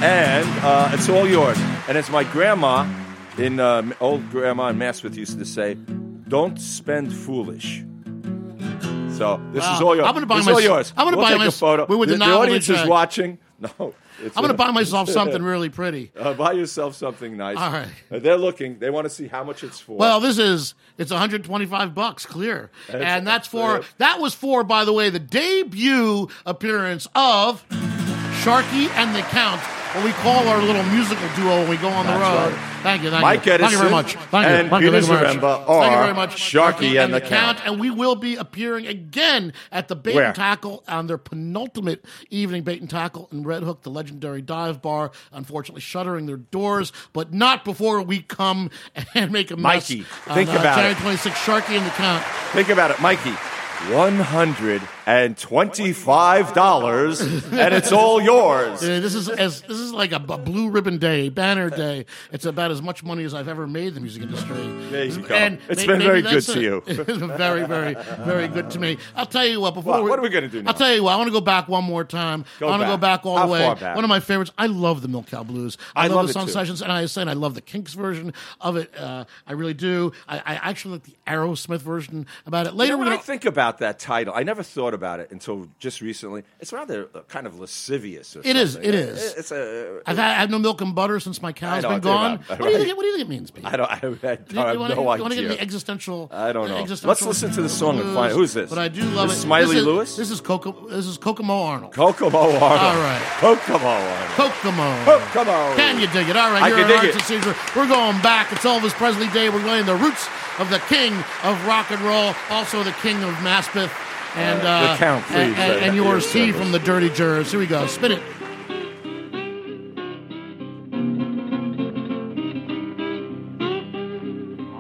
and 0.04 0.48
uh, 0.64 0.90
it's 0.94 1.10
all 1.10 1.28
yours. 1.28 1.58
And 1.88 1.98
as 1.98 2.10
my 2.10 2.24
grandma, 2.24 2.88
in 3.38 3.60
uh, 3.60 3.92
old 4.00 4.30
grandma 4.30 4.70
in 4.70 4.78
Maspeth 4.78 5.16
used 5.16 5.38
to 5.40 5.46
say, 5.46 5.76
"Don't 6.28 6.60
spend 6.60 7.14
foolish." 7.14 7.84
So 9.18 9.42
this 9.52 9.64
Wow. 9.64 9.76
is 9.76 9.82
all 9.82 9.96
yours. 9.96 10.08
I'm 10.08 10.14
gonna 10.14 10.26
buy 10.28 10.38
This 10.38 10.48
is 10.48 10.54
all 10.54 10.62
yours. 10.62 10.94
I'm 10.96 11.06
gonna 11.06 11.18
we'll 11.18 11.26
buy 11.26 11.32
take 11.32 11.40
my- 11.40 11.46
a 11.48 11.52
photo. 11.52 11.86
with 11.98 12.10
the 12.10 12.18
the, 12.18 12.26
the 12.26 12.32
audience 12.32 12.70
is 12.70 12.88
watching. 12.88 13.40
No, 13.60 13.96
it's 14.24 14.38
I'm 14.38 14.44
gonna 14.44 14.54
buy 14.54 14.70
myself 14.70 15.10
something 15.10 15.42
really 15.42 15.70
pretty. 15.70 16.12
uh, 16.16 16.36
buy 16.36 16.52
yourself 16.52 16.94
something 16.96 17.36
nice. 17.36 17.58
All 17.58 17.72
right. 17.72 17.88
Uh, 18.12 18.20
They're 18.20 18.38
looking. 18.38 18.78
They 18.78 18.92
want 18.92 19.06
to 19.06 19.10
see 19.10 19.26
how 19.28 19.44
much 19.44 19.64
it's 19.64 19.80
for. 19.80 19.98
Well, 19.98 20.20
this 20.20 20.38
is 20.38 20.76
it's 21.00 21.10
125 21.10 21.96
bucks 21.96 22.28
clear, 22.28 22.70
and 22.88 23.26
that's 23.26 23.48
for 23.48 23.82
that 23.98 24.20
was 24.20 24.36
for 24.36 24.64
by 24.64 24.86
the 24.86 24.94
way 24.94 25.10
the 25.10 25.18
debut 25.18 26.30
appearance 26.46 27.08
of 27.16 27.68
Sharky 28.44 28.90
and 28.92 29.16
the 29.16 29.22
Count, 29.24 29.60
what 29.98 30.06
we 30.06 30.12
call 30.14 30.48
our 30.48 30.62
little 30.62 30.84
musical 30.84 31.28
duo 31.36 31.60
when 31.62 31.70
we 31.70 31.78
go 31.78 31.90
on 31.90 32.06
the 32.06 32.14
road. 32.14 32.52
right. 32.54 32.74
Thank 32.84 33.04
you, 33.04 33.10
thank 33.10 33.22
Mike 33.22 33.46
you, 33.46 33.58
thank 33.58 33.72
you 33.72 33.78
very 33.80 33.90
much. 33.92 34.14
Thank 34.14 34.46
you, 34.46 34.54
and 34.54 34.72
you, 34.72 34.92
Peter 34.92 35.02
very 35.02 35.36
much. 35.38 35.66
Thank 35.68 35.92
you 35.92 35.98
very 35.98 36.14
much, 36.14 36.36
Sharky 36.36 37.04
and 37.04 37.14
the 37.14 37.20
Count. 37.20 37.60
and 37.66 37.80
we 37.80 37.90
will 37.90 38.16
be 38.16 38.36
appearing 38.36 38.86
again 38.86 39.54
at 39.72 39.88
the 39.88 39.96
Bait 39.96 40.16
Where? 40.16 40.26
and 40.28 40.36
Tackle 40.36 40.84
on 40.88 41.08
their 41.08 41.18
penultimate 41.18 42.06
evening 42.30 42.64
Bait 42.64 42.80
and 42.80 42.90
Tackle 42.90 43.28
in 43.32 43.44
Red 43.44 43.64
Hook, 43.64 43.82
the 43.82 43.90
legendary 43.90 44.42
dive 44.42 44.82
bar. 44.82 45.12
Unfortunately, 45.32 45.82
shuttering 45.82 46.28
their 46.28 46.38
doors, 46.38 46.94
but 47.14 47.34
not 47.34 47.66
before 47.66 48.02
we 48.02 48.22
come 48.22 48.70
and 49.16 49.32
make 49.32 49.50
a 49.52 49.58
mess. 49.58 49.90
Mikey, 49.90 50.06
on, 50.28 50.36
think 50.36 50.50
uh, 50.52 50.54
about 50.60 50.76
January 50.76 50.94
it. 50.94 50.98
26, 51.00 51.36
Sharky 51.40 51.78
and 51.78 51.86
the 51.86 51.92
Count. 51.92 52.24
Think 52.54 52.70
about 52.70 52.92
it, 52.92 53.02
Mikey. 53.02 53.32
100 53.92 54.82
and 55.08 55.38
twenty-five 55.38 56.54
dollars, 56.54 57.22
and 57.22 57.74
it's 57.74 57.94
all 57.94 58.22
yours. 58.22 58.84
Uh, 58.84 59.00
this 59.00 59.16
is 59.16 59.30
as 59.30 59.62
this 59.62 59.78
is 59.78 59.94
like 59.94 60.12
a 60.12 60.20
blue 60.20 60.70
ribbon 60.70 60.98
day, 60.98 61.30
banner 61.30 61.70
day. 61.70 62.06
It's 62.34 62.46
about 62.46 62.72
as 62.72 62.82
much 62.82 63.04
money 63.06 63.24
as 63.24 63.34
I've 63.34 63.48
ever 63.48 63.66
made 63.66 63.88
in 63.88 63.94
the 63.96 64.00
music 64.02 64.24
industry. 64.24 64.56
There 64.92 65.06
you 65.06 65.22
go. 65.22 65.34
And 65.34 65.60
It's 65.70 65.82
may- 65.82 65.88
been 65.94 66.02
very 66.02 66.22
good 66.22 66.44
to 66.44 66.62
you. 66.62 66.84
It's 66.98 67.06
been 67.20 67.38
very, 67.38 67.66
very, 67.66 67.94
very 68.26 68.50
good 68.50 68.70
to 68.72 68.80
me. 68.80 68.98
I'll 69.16 69.26
tell 69.26 69.46
you 69.46 69.62
what. 69.62 69.74
Before 69.76 69.94
What- 69.94 70.04
we, 70.04 70.10
what 70.10 70.20
are 70.20 70.24
we 70.24 70.30
gonna 70.30 70.50
do 70.50 70.62
now? 70.62 70.72
I'll 70.72 70.78
tell 70.78 70.94
you 70.94 71.04
what. 71.04 71.14
I 71.14 71.16
want 71.16 71.28
to 71.30 71.32
go 71.34 71.42
back 71.42 71.70
one 71.70 71.86
more 71.86 72.04
time. 72.04 72.44
Go 72.60 72.68
I 72.68 72.72
want 72.72 72.82
to 72.84 72.88
go 72.88 72.98
back. 72.98 73.26
all 73.26 73.38
How 73.38 73.46
the 73.46 73.52
way. 73.54 73.62
far 73.62 73.76
back? 73.78 73.96
One 73.96 74.04
of 74.04 74.10
my 74.10 74.20
favorites. 74.20 74.52
I 74.58 74.68
love 74.68 75.02
the 75.02 75.08
Milk 75.08 75.28
Cow 75.28 75.44
Blues. 75.44 75.78
I, 75.96 76.04
I 76.04 76.08
love, 76.08 76.18
love 76.18 76.28
the 76.28 76.34
song 76.34 76.48
Sessions, 76.50 76.82
and 76.82 76.92
I 76.92 77.06
saying 77.06 77.30
I 77.30 77.34
love 77.34 77.56
the 77.56 77.62
Kinks 77.62 77.94
version 77.94 78.34
of 78.60 78.76
it. 78.76 78.94
Uh, 78.98 79.24
I 79.48 79.54
really 79.54 79.74
do. 79.74 80.12
I, 80.28 80.38
I 80.40 80.56
actually 80.70 80.94
like 80.96 81.04
the 81.04 81.16
Aerosmith 81.28 81.80
version 81.80 82.28
about 82.46 82.68
it. 82.68 82.74
You 82.74 82.80
Later, 82.80 82.92
know, 82.94 82.98
we're 83.00 83.04
when 83.06 83.14
I 83.14 83.18
think 83.18 83.46
about 83.46 83.78
that 83.78 84.00
title, 84.00 84.34
I 84.36 84.44
never 84.44 84.64
thought 84.64 84.94
about 84.98 85.20
it 85.22 85.32
until 85.32 85.68
just 85.80 86.02
recently. 86.02 86.44
It's 86.60 86.74
rather 86.74 87.06
kind 87.30 87.48
of 87.48 87.60
lascivious. 87.60 88.36
Or 88.36 88.42
It 88.44 88.56
is, 88.58 88.74
something. 88.74 88.90
it 88.90 88.96
is. 88.96 89.34
It's 89.36 89.52
a. 89.52 90.02
I've 90.06 90.18
had, 90.18 90.32
I 90.38 90.40
have 90.42 90.50
no 90.50 90.60
milk 90.60 90.82
and 90.82 90.94
butter 90.94 91.20
since 91.20 91.42
my 91.42 91.54
cow's 91.54 91.84
know, 91.84 91.90
been 91.90 91.98
I 91.98 92.00
tell 92.02 92.12
you 92.12 92.18
gone. 92.18 92.34
about- 92.46 92.60
What 92.60 92.68
do 92.68 92.72
you 92.74 92.78
think? 92.86 92.98
What 92.98 93.04
do 93.04 93.08
you 93.10 93.18
think 93.18 93.28
it 93.28 93.30
means, 93.30 93.52
Pete? 93.52 93.66
I 93.66 93.78
don't. 93.78 93.90
I, 93.90 93.96
I, 93.96 94.00
don't- 94.00 94.26
I 94.26 94.32
You- 94.32 94.38
you 94.50 94.60
have 94.60 94.80
wanna- 94.80 94.96
no 94.96 95.02
you 95.16 95.22
wanna 95.24 95.36
get 95.36 95.48
the 95.48 95.62
existential? 95.62 96.30
I 96.34 96.52
don't 96.52 96.68
know. 96.70 96.78
existential 96.78 97.08
Let's 97.10 97.22
listen 97.22 97.52
to 97.52 97.62
the 97.62 97.70
song 97.70 98.00
and 98.00 98.14
find- 98.14 98.34
who's 98.34 98.54
this? 98.54 98.70
But 98.70 98.80
I 98.80 98.88
do 98.90 99.04
love 99.04 99.30
This 99.30 99.38
it. 99.40 99.42
Smiley 99.42 99.68
this 99.68 99.76
is, 99.78 99.86
Lewis? 99.86 100.16
This 100.18 100.32
is 100.32 100.42
Coco. 100.42 100.88
This 100.90 101.06
is 101.06 101.18
Kokomo 101.18 101.62
Arnold. 101.64 101.94
Kokomo 101.94 102.38
Arnold. 102.38 102.62
All 102.64 102.96
right. 102.98 103.22
Kokomo 103.40 103.88
Arnold. 103.88 104.30
Kokomo. 104.36 105.06
Kokomo. 105.06 105.76
Can 105.76 106.00
you 106.00 106.08
dig 106.08 106.28
it? 106.30 106.36
All 106.36 106.52
right, 106.52 106.64
I 106.64 106.70
can 106.72 106.88
dig 106.88 107.16
it. 107.16 107.22
seizure. 107.22 107.56
We're 107.76 107.88
going 107.88 108.20
back. 108.22 108.52
It's 108.52 108.64
Elvis 108.66 108.92
Presley 108.94 109.28
Day. 109.30 109.50
We're 109.50 109.64
going 109.64 109.86
the 109.86 109.96
roots 109.96 110.28
of 110.60 110.70
the 110.70 110.80
king 110.90 111.14
of 111.44 111.54
rock 111.68 111.92
and 111.92 112.02
roll, 112.02 112.34
also 112.50 112.82
the 112.84 112.92
king 113.04 113.22
of 113.24 113.34
Maspeth, 113.46 113.92
and 114.36 114.62
Uh, 114.62 114.92
the 114.94 114.98
Count, 114.98 115.26
please, 115.26 115.36
and, 115.36 115.56
and, 115.56 115.86
and 115.86 115.96
yours, 115.96 116.32
T 116.32 116.52
Elvis. 116.52 116.56
from 116.58 116.72
the 116.72 116.80
Dirty 116.80 117.10
Jurors. 117.10 117.52
Here 117.52 117.60
we 117.60 117.68
go. 117.68 117.88
Spin 117.88 118.12
it. 118.14 118.22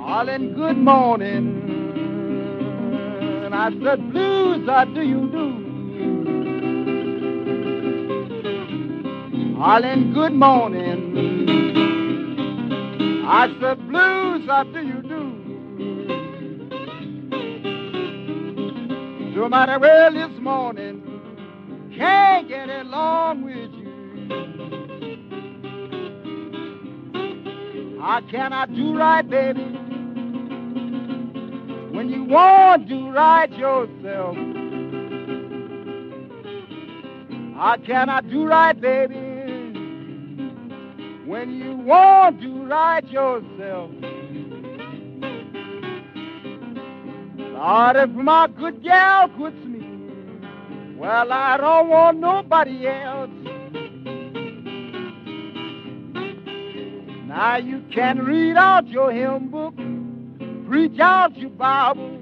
Darling, 0.07 0.53
good 0.55 0.77
morning. 0.77 1.63
I 3.53 3.69
said, 3.83 4.11
blues, 4.11 4.67
how 4.67 4.85
do 4.85 5.01
you 5.01 5.29
do? 5.31 5.45
Darling, 9.57 10.13
good 10.13 10.33
morning. 10.33 10.99
I 13.27 13.47
said, 13.59 13.87
blues, 13.89 14.45
how 14.47 14.63
do 14.63 14.79
you 14.85 14.96
No 19.37 19.47
matter 19.47 19.77
where 19.77 20.11
this 20.11 20.31
morning, 20.41 21.03
can't 21.95 22.47
get 22.47 22.69
along 22.71 23.43
with 23.43 23.71
you. 23.71 23.87
I 28.01 28.65
do 28.65 28.97
right, 28.97 29.29
baby? 29.29 29.61
When 31.95 32.09
you 32.09 32.23
want 32.23 32.87
to 32.87 32.95
do 32.95 33.09
right 33.11 33.51
yourself. 33.51 34.35
I 38.09 38.21
do 38.27 38.43
right, 38.43 38.81
baby? 38.81 39.13
When 41.27 41.51
you 41.53 41.75
want 41.75 42.41
to 42.41 42.47
do 42.47 42.63
right 42.65 43.07
yourself. 43.07 43.91
Lord, 47.57 47.95
if 47.95 48.11
my 48.11 48.47
good 48.55 48.83
gal 48.83 49.29
quits 49.29 49.57
me, 49.65 49.81
well, 50.95 51.31
I 51.31 51.57
don't 51.57 51.89
want 51.89 52.19
nobody 52.19 52.85
else. 52.85 53.31
Now 57.25 57.57
you 57.57 57.83
can 57.91 58.19
read 58.19 58.57
out 58.57 58.87
your 58.87 59.11
hymn 59.11 59.49
book, 59.49 59.73
preach 60.67 60.99
out 60.99 61.35
your 61.35 61.49
Bible, 61.49 62.19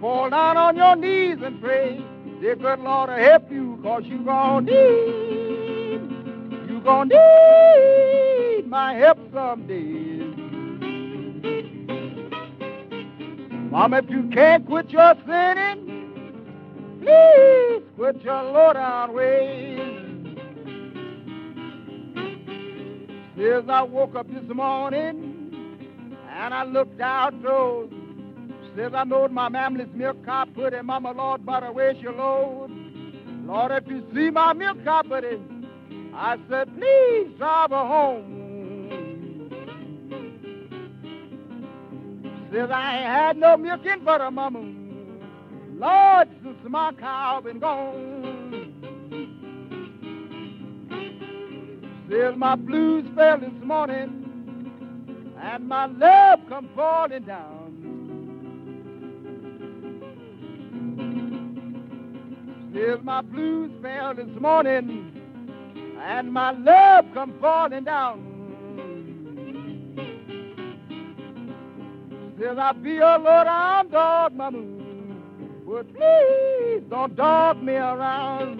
fall 0.00 0.28
down 0.30 0.56
on 0.56 0.76
your 0.76 0.96
knees 0.96 1.38
and 1.40 1.60
pray. 1.62 2.02
Dear 2.40 2.56
good 2.56 2.80
Lord 2.80 3.10
to 3.10 3.14
help 3.16 3.52
you, 3.52 3.78
cause 3.80 4.02
you 4.06 4.18
gonna 4.24 4.66
need, 4.66 6.00
you 6.68 6.80
gonna 6.80 7.14
need 7.14 8.66
my 8.66 8.94
help 8.94 9.18
someday. 9.32 10.07
Mama, 13.70 13.98
if 13.98 14.08
you 14.08 14.22
can't 14.32 14.64
quit 14.66 14.88
your 14.88 15.14
sinning, 15.26 17.02
please 17.02 17.82
quit 17.96 18.22
your 18.22 18.42
low 18.42 18.72
down 18.72 19.12
ways. 19.12 20.36
Says 23.36 23.64
I 23.68 23.82
woke 23.82 24.14
up 24.14 24.26
this 24.32 24.48
morning 24.54 25.76
and 26.30 26.54
I 26.54 26.64
looked 26.64 26.98
out 27.00 27.34
outdoors. 27.34 27.90
Says 28.74 28.92
I 28.94 29.04
knowed 29.04 29.32
my 29.32 29.50
mammy's 29.50 29.88
milk 29.92 30.24
cop 30.24 30.54
put 30.54 30.72
in 30.72 30.86
Mama 30.86 31.12
Lord, 31.12 31.44
butter 31.44 31.70
where's 31.70 31.98
your 31.98 32.14
load? 32.14 32.70
Lord, 33.44 33.70
if 33.72 33.86
you 33.86 34.02
see 34.14 34.30
my 34.30 34.54
milk 34.54 34.82
cop 34.82 35.08
put 35.08 35.24
it, 35.24 35.40
I 36.14 36.38
said, 36.48 36.74
please 36.74 37.36
drive 37.36 37.70
her 37.70 37.76
home. 37.76 38.37
Says 42.50 42.70
I 42.70 42.96
ain't 42.96 43.06
had 43.06 43.36
no 43.36 43.56
milk 43.58 43.84
in 43.84 44.04
butter, 44.04 44.30
Mama. 44.30 44.60
Lord, 45.78 46.28
since 46.42 46.56
my 46.66 46.92
cow 46.92 47.42
been 47.44 47.58
gone. 47.58 48.74
Says 52.10 52.34
my 52.36 52.56
blues 52.56 53.04
fell 53.14 53.38
this 53.38 53.52
morning, 53.62 54.24
and 55.42 55.68
my 55.68 55.86
love 55.86 56.40
come 56.48 56.70
falling 56.74 57.24
down. 57.24 57.66
Says 62.74 62.98
my 63.02 63.20
blues 63.20 63.70
fell 63.82 64.14
this 64.14 64.40
morning, 64.40 65.12
and 66.00 66.32
my 66.32 66.52
love 66.52 67.04
come 67.12 67.34
falling 67.40 67.84
down. 67.84 68.27
Says 72.38 72.56
I 72.56 72.72
be 72.72 72.98
a 72.98 73.18
low 73.18 73.42
down 73.42 73.88
dog, 73.90 74.32
mama, 74.32 74.62
but 75.66 75.92
please 75.92 76.82
don't 76.88 77.16
dog 77.16 77.60
me 77.60 77.72
around. 77.72 78.58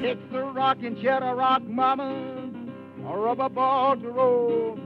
Takes 0.00 0.22
a 0.32 0.44
rocking 0.44 1.00
chair 1.02 1.18
to 1.18 1.34
rock, 1.34 1.64
mama, 1.64 2.52
a 3.04 3.18
rubber 3.18 3.48
ball 3.48 3.96
to 3.96 4.10
roll. 4.10 4.78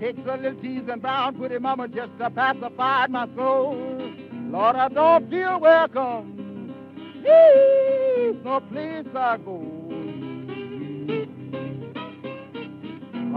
Takes 0.00 0.20
a 0.26 0.36
little 0.38 0.54
teasing 0.62 1.00
brown 1.00 1.36
pretty 1.36 1.58
mama 1.58 1.86
just 1.88 2.16
to 2.18 2.30
pacify 2.30 3.08
my 3.08 3.28
soul. 3.36 3.76
Lord, 4.50 4.76
I 4.76 4.88
don't 4.88 5.28
feel 5.28 5.60
welcome. 5.60 6.74
Please, 6.96 8.36
no 8.42 8.60
place 8.70 9.04
I 9.14 9.36
go. 9.36 9.87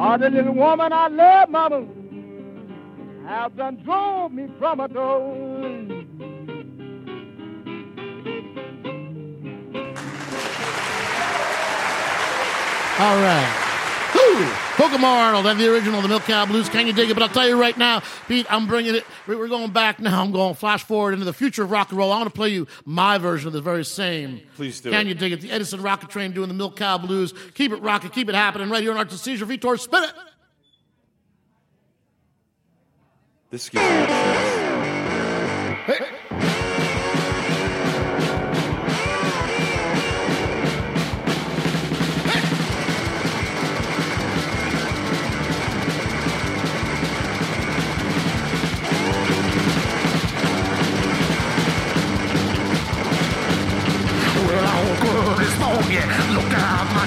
Lord, 0.01 0.21
the 0.21 0.31
little 0.31 0.55
woman 0.55 0.91
I 0.91 1.09
love, 1.09 1.49
mama, 1.49 1.85
have 3.27 3.55
done 3.55 3.75
drove 3.83 4.31
me 4.31 4.47
from 4.57 4.79
a 4.79 4.87
door. 4.87 5.21
All 12.97 13.17
right. 13.21 13.70
Kokomo 14.75 15.07
Arnold 15.07 15.45
and 15.45 15.59
the 15.59 15.71
original, 15.71 16.01
the 16.01 16.07
Milk 16.07 16.23
Cow 16.23 16.45
Blues. 16.45 16.69
Can 16.69 16.87
you 16.87 16.93
dig 16.93 17.09
it? 17.09 17.13
But 17.13 17.23
I'll 17.23 17.29
tell 17.29 17.47
you 17.47 17.59
right 17.59 17.77
now, 17.77 18.01
Pete, 18.27 18.45
I'm 18.49 18.65
bringing 18.67 18.95
it. 18.95 19.05
we- 19.27 19.35
We're 19.35 19.47
going 19.47 19.71
back 19.71 19.99
now. 19.99 20.21
I'm 20.21 20.31
going 20.31 20.55
flash 20.55 20.83
forward 20.83 21.13
into 21.13 21.25
the 21.25 21.33
future 21.33 21.63
of 21.63 21.71
rock 21.71 21.89
and 21.89 21.97
roll. 21.97 22.11
I 22.11 22.17
want 22.17 22.27
to 22.29 22.35
play 22.35 22.49
you 22.49 22.67
my 22.85 23.17
version 23.17 23.47
of 23.47 23.53
the 23.53 23.61
very 23.61 23.83
same. 23.85 24.41
Please 24.55 24.79
do 24.81 24.89
Can 24.91 25.05
it. 25.05 25.09
you 25.09 25.15
dig 25.15 25.31
it? 25.33 25.41
The 25.41 25.51
Edison 25.51 25.81
Rocket 25.81 26.09
Train 26.09 26.31
doing 26.31 26.47
the 26.47 26.53
Milk 26.53 26.75
Cow 26.77 26.97
Blues. 26.97 27.33
Keep 27.55 27.71
it 27.73 27.81
rocking, 27.81 28.09
keep 28.11 28.29
it 28.29 28.35
happening 28.35 28.69
right 28.69 28.81
here 28.81 28.91
on 28.91 28.97
Arts 28.97 29.11
and 29.13 29.19
Seizure. 29.19 29.45
Vitor, 29.45 29.79
spin 29.79 30.03
it. 30.03 30.11
This 33.49 33.67
gives 33.69 33.83
me 33.83 33.89
a 33.97 34.07
chance. 34.07 35.87
Well, 35.87 36.09
morning, 55.91 56.09
out 56.53 57.00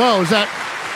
Whoa, 0.00 0.22
is 0.22 0.30
that, 0.30 0.48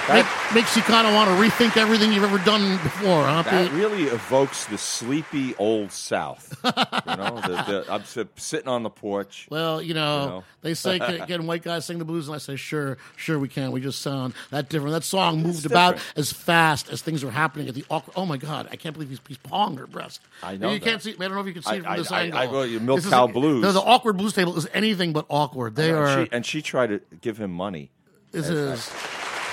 That- 0.09 0.25
make, 0.53 0.55
makes 0.64 0.77
you 0.77 0.83
kind 0.83 1.07
of 1.07 1.12
want 1.14 1.29
to 1.29 1.35
rethink 1.37 1.77
everything 1.77 2.11
you've 2.12 2.25
ever 2.25 2.38
done 2.38 2.79
before, 2.83 3.23
huh, 3.25 3.43
that 3.43 3.71
really 3.73 4.05
evokes 4.05 4.64
the 4.67 4.79
sleepy 4.79 5.55
old 5.57 5.93
South. 5.93 6.57
you 6.64 7.17
know, 7.17 7.40
the, 7.40 7.49
the, 7.67 7.85
I'm 7.90 8.05
si- 8.05 8.25
sitting 8.37 8.69
on 8.69 8.83
the 8.83 8.88
porch. 8.90 9.47
Well, 9.51 9.83
you 9.83 9.93
know, 9.95 10.21
You 10.23 10.27
know. 10.31 10.45
they 10.62 10.73
say 10.75 10.99
can, 10.99 11.27
can 11.27 11.47
white 11.47 11.62
guys 11.62 11.85
sing 11.85 11.99
the 11.99 12.05
blues, 12.07 12.29
and 12.29 12.35
I 12.35 12.38
say 12.38 12.57
sure, 12.57 12.97
sure 13.17 13.38
we 13.38 13.49
can. 13.49 13.73
We 13.73 13.81
just 13.83 14.01
sound 14.01 14.33
that 14.51 14.69
different. 14.71 14.93
That 14.95 15.05
song 15.05 15.43
moved 15.43 15.67
about 15.67 15.97
different. 15.97 16.19
as 16.19 16.33
fast 16.33 16.88
as 16.90 17.03
things 17.03 17.23
are 17.25 17.31
happening 17.31 17.69
at 17.69 17.75
the 17.75 17.85
awkward. 17.90 18.14
Oh 18.17 18.25
my 18.27 18.37
god, 18.38 18.69
I 18.71 18.77
can't 18.77 18.95
believe 18.95 19.11
he's, 19.11 19.21
he's 19.29 19.37
pawing 19.38 19.77
her 19.77 19.87
breast. 19.87 20.21
I 20.43 20.57
know 20.57 20.71
You 20.73 20.81
can't 20.81 21.03
see. 21.03 21.12
I 21.12 21.17
don't 21.17 21.33
know 21.35 21.40
if 21.40 21.47
you 21.47 21.53
can 21.53 21.62
see 21.62 21.71
I- 21.73 21.77
it 21.77 21.83
from 21.85 21.97
this 21.99 22.11
I- 22.12 22.23
angle. 22.25 22.38
I 22.38 22.47
wrote 22.47 22.71
you 22.71 22.81
Milk 22.81 22.99
This 22.99 23.07
is 23.07 23.11
Cow 23.12 23.25
a- 23.25 23.29
Blues. 23.29 23.62
No, 23.62 23.73
the 23.73 23.81
awkward 23.83 24.17
blues 24.17 24.33
table 24.33 24.57
is 24.57 24.67
anything 24.73 25.12
but 25.12 25.27
awkward. 25.29 25.77
They 25.77 25.90
and, 25.90 25.99
are. 25.99 26.25
she, 26.25 26.33
and 26.33 26.47
she 26.47 26.62
tried 26.62 26.87
to 26.88 27.01
give 27.21 27.37
him 27.38 27.51
money. 27.51 27.90
This 28.35 28.49
is. 28.49 28.90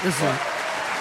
This 0.04 0.16
is. 0.18 0.22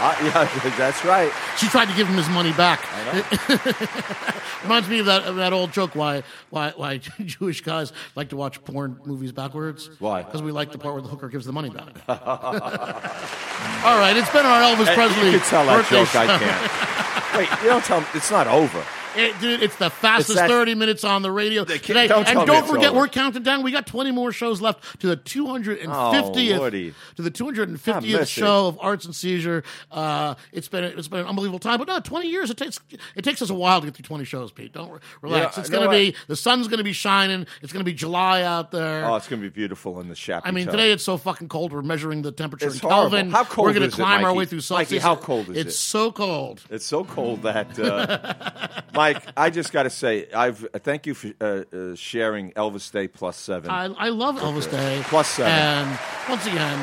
Uh, 0.03 0.17
yeah, 0.23 0.71
that's 0.79 1.05
right. 1.05 1.31
She 1.59 1.67
tried 1.67 1.89
to 1.89 1.95
give 1.95 2.07
him 2.09 2.17
his 2.17 2.29
money 2.31 2.53
back. 2.55 2.81
Reminds 4.63 4.89
me 4.89 5.01
of 5.01 5.07
that 5.07 5.25
of 5.25 5.37
that 5.37 5.53
old 5.53 5.73
joke 5.73 5.95
why 5.95 6.23
why 6.49 6.73
why 6.75 6.99
Jewish 7.25 7.61
guys 7.61 7.93
like 8.17 8.31
to 8.31 8.37
watch 8.37 8.65
porn 8.65 8.99
movies 9.05 9.33
backwards. 9.33 9.91
Why? 9.99 10.23
Because 10.23 10.43
we 10.43 10.53
like 10.53 10.73
the 10.73 10.79
part 10.79 10.95
where 10.95 11.03
the 11.03 11.09
hooker 11.09 11.29
gives 11.29 11.45
the 11.45 11.53
money 11.53 11.69
back. 11.69 11.97
All 12.09 13.99
right, 13.99 14.17
it's 14.17 14.31
been 14.31 14.47
our 14.47 14.63
Elvis 14.63 14.95
Presley. 14.95 15.33
you 15.33 15.39
can 15.39 15.49
tell 15.49 15.67
that 15.67 15.87
joke. 15.91 16.15
I 16.17 16.39
can't. 16.39 17.39
Wait, 17.39 17.63
you 17.63 17.69
don't 17.69 17.85
tell 17.85 18.01
me 18.01 18.07
it's 18.15 18.31
not 18.31 18.47
over. 18.47 18.83
It- 19.17 19.41
dude, 19.41 19.63
it's 19.63 19.77
the 19.77 19.91
fastest 19.91 20.31
It's 20.31 20.39
that- 20.41 20.49
30 20.49 20.75
minutes 20.75 21.05
on 21.05 21.23
the 21.23 21.31
radio 21.33 21.65
They 21.65 21.75
can't- 21.75 21.87
today. 21.87 22.09
don't 22.09 22.27
and 22.29 22.47
don't 22.47 22.67
forget, 22.67 22.91
over. 22.91 23.01
we're 23.01 23.09
counting 23.09 23.43
down. 23.43 23.63
We 23.63 23.73
got 23.73 23.87
20 23.87 24.11
more 24.11 24.33
shows 24.33 24.61
left 24.61 25.01
to 25.01 25.07
the 25.07 25.17
250th 25.17 26.61
Oh, 26.61 27.13
to 27.17 27.23
the 27.23 27.31
250th 27.31 28.03
miss 28.03 28.21
it. 28.23 28.29
show 28.29 28.67
of 28.69 28.79
Arts 28.81 29.05
and 29.05 29.15
Seizure. 29.15 29.63
Uh, 29.91 30.35
it's 30.53 30.69
been 30.69 30.85
it's 30.85 31.09
been 31.09 31.21
an 31.21 31.27
unbelievable 31.27 31.59
time, 31.59 31.79
but 31.79 31.89
no, 31.89 32.01
20 32.01 32.29
years. 32.29 32.51
It 32.51 32.57
takes 32.57 32.79
it 33.17 33.23
takes 33.25 33.43
us 33.43 33.51
a 33.51 33.55
while 33.55 33.81
to 33.81 33.87
get 33.87 33.97
through 33.97 34.05
20 34.05 34.25
shows, 34.25 34.53
Pete. 34.53 34.73
Don't 34.73 34.91
re- 34.91 34.99
relax. 35.23 35.57
Yeah, 35.57 35.61
it's 35.61 35.71
going 35.71 35.85
to 35.85 35.91
be 35.91 36.07
what? 36.11 36.29
the 36.29 36.37
sun's 36.37 36.69
going 36.69 36.79
to 36.79 36.85
be 36.85 36.93
shining. 36.93 37.47
It's 37.63 37.73
going 37.73 37.85
to 37.85 37.91
be 37.91 37.95
July 37.95 38.43
out 38.43 38.71
there. 38.71 39.05
Oh, 39.07 39.17
it's 39.17 39.29
going 39.29 39.43
to 39.43 39.49
be 39.49 39.53
beautiful 39.55 40.01
in 40.01 40.09
the 40.09 40.15
Chappie. 40.15 40.49
I 40.49 40.51
mean, 40.53 40.67
Tub. 40.67 40.73
today 40.73 40.93
it's 40.93 41.05
so 41.05 41.17
fucking 41.17 41.49
cold. 41.49 41.73
We're 41.73 41.83
measuring 41.83 42.23
the 42.23 42.33
temperature 42.33 42.67
It's 42.67 42.77
in 42.77 42.89
Kelvin. 42.89 43.31
How 43.31 43.45
cold 43.45 43.67
We're 43.69 43.73
gonna 43.75 43.87
is 43.87 43.95
it, 43.95 43.97
climb 43.97 44.25
our 44.25 44.35
way 44.35 44.45
through 44.45 44.61
Celsius. 44.61 44.91
Mikey, 44.91 44.99
how 45.03 45.17
cold 45.17 45.49
is 45.51 45.57
it's 45.57 45.75
it? 45.75 45.79
so 45.79 46.13
cold. 46.13 46.63
It's 46.71 46.87
so 46.87 47.05
cold 47.05 47.43
that, 47.43 47.79
uh, 47.79 48.81
Mike. 49.01 49.23
I 49.37 49.51
just 49.51 49.73
got 49.73 49.85
to 49.85 49.91
say, 49.91 50.29
I've 50.33 50.65
uh, 50.75 50.79
thank 50.79 51.07
you 51.07 51.15
for 51.15 51.33
uh, 51.41 51.45
uh, 51.45 51.95
sharing 51.95 52.53
Elvis 52.53 52.91
Day 52.93 53.09
plus 53.09 53.37
seven. 53.37 53.71
I, 53.71 53.85
I 53.87 54.09
love 54.11 54.37
Elvis 54.37 54.71
Day. 54.71 55.01
Plus 55.05 55.29
seven. 55.29 55.53
And 55.53 55.99
once 56.29 56.47
again, 56.47 56.79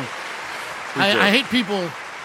do. 0.95 1.01
I, 1.01 1.27
I 1.27 1.29
hate 1.31 1.45
people 1.45 1.81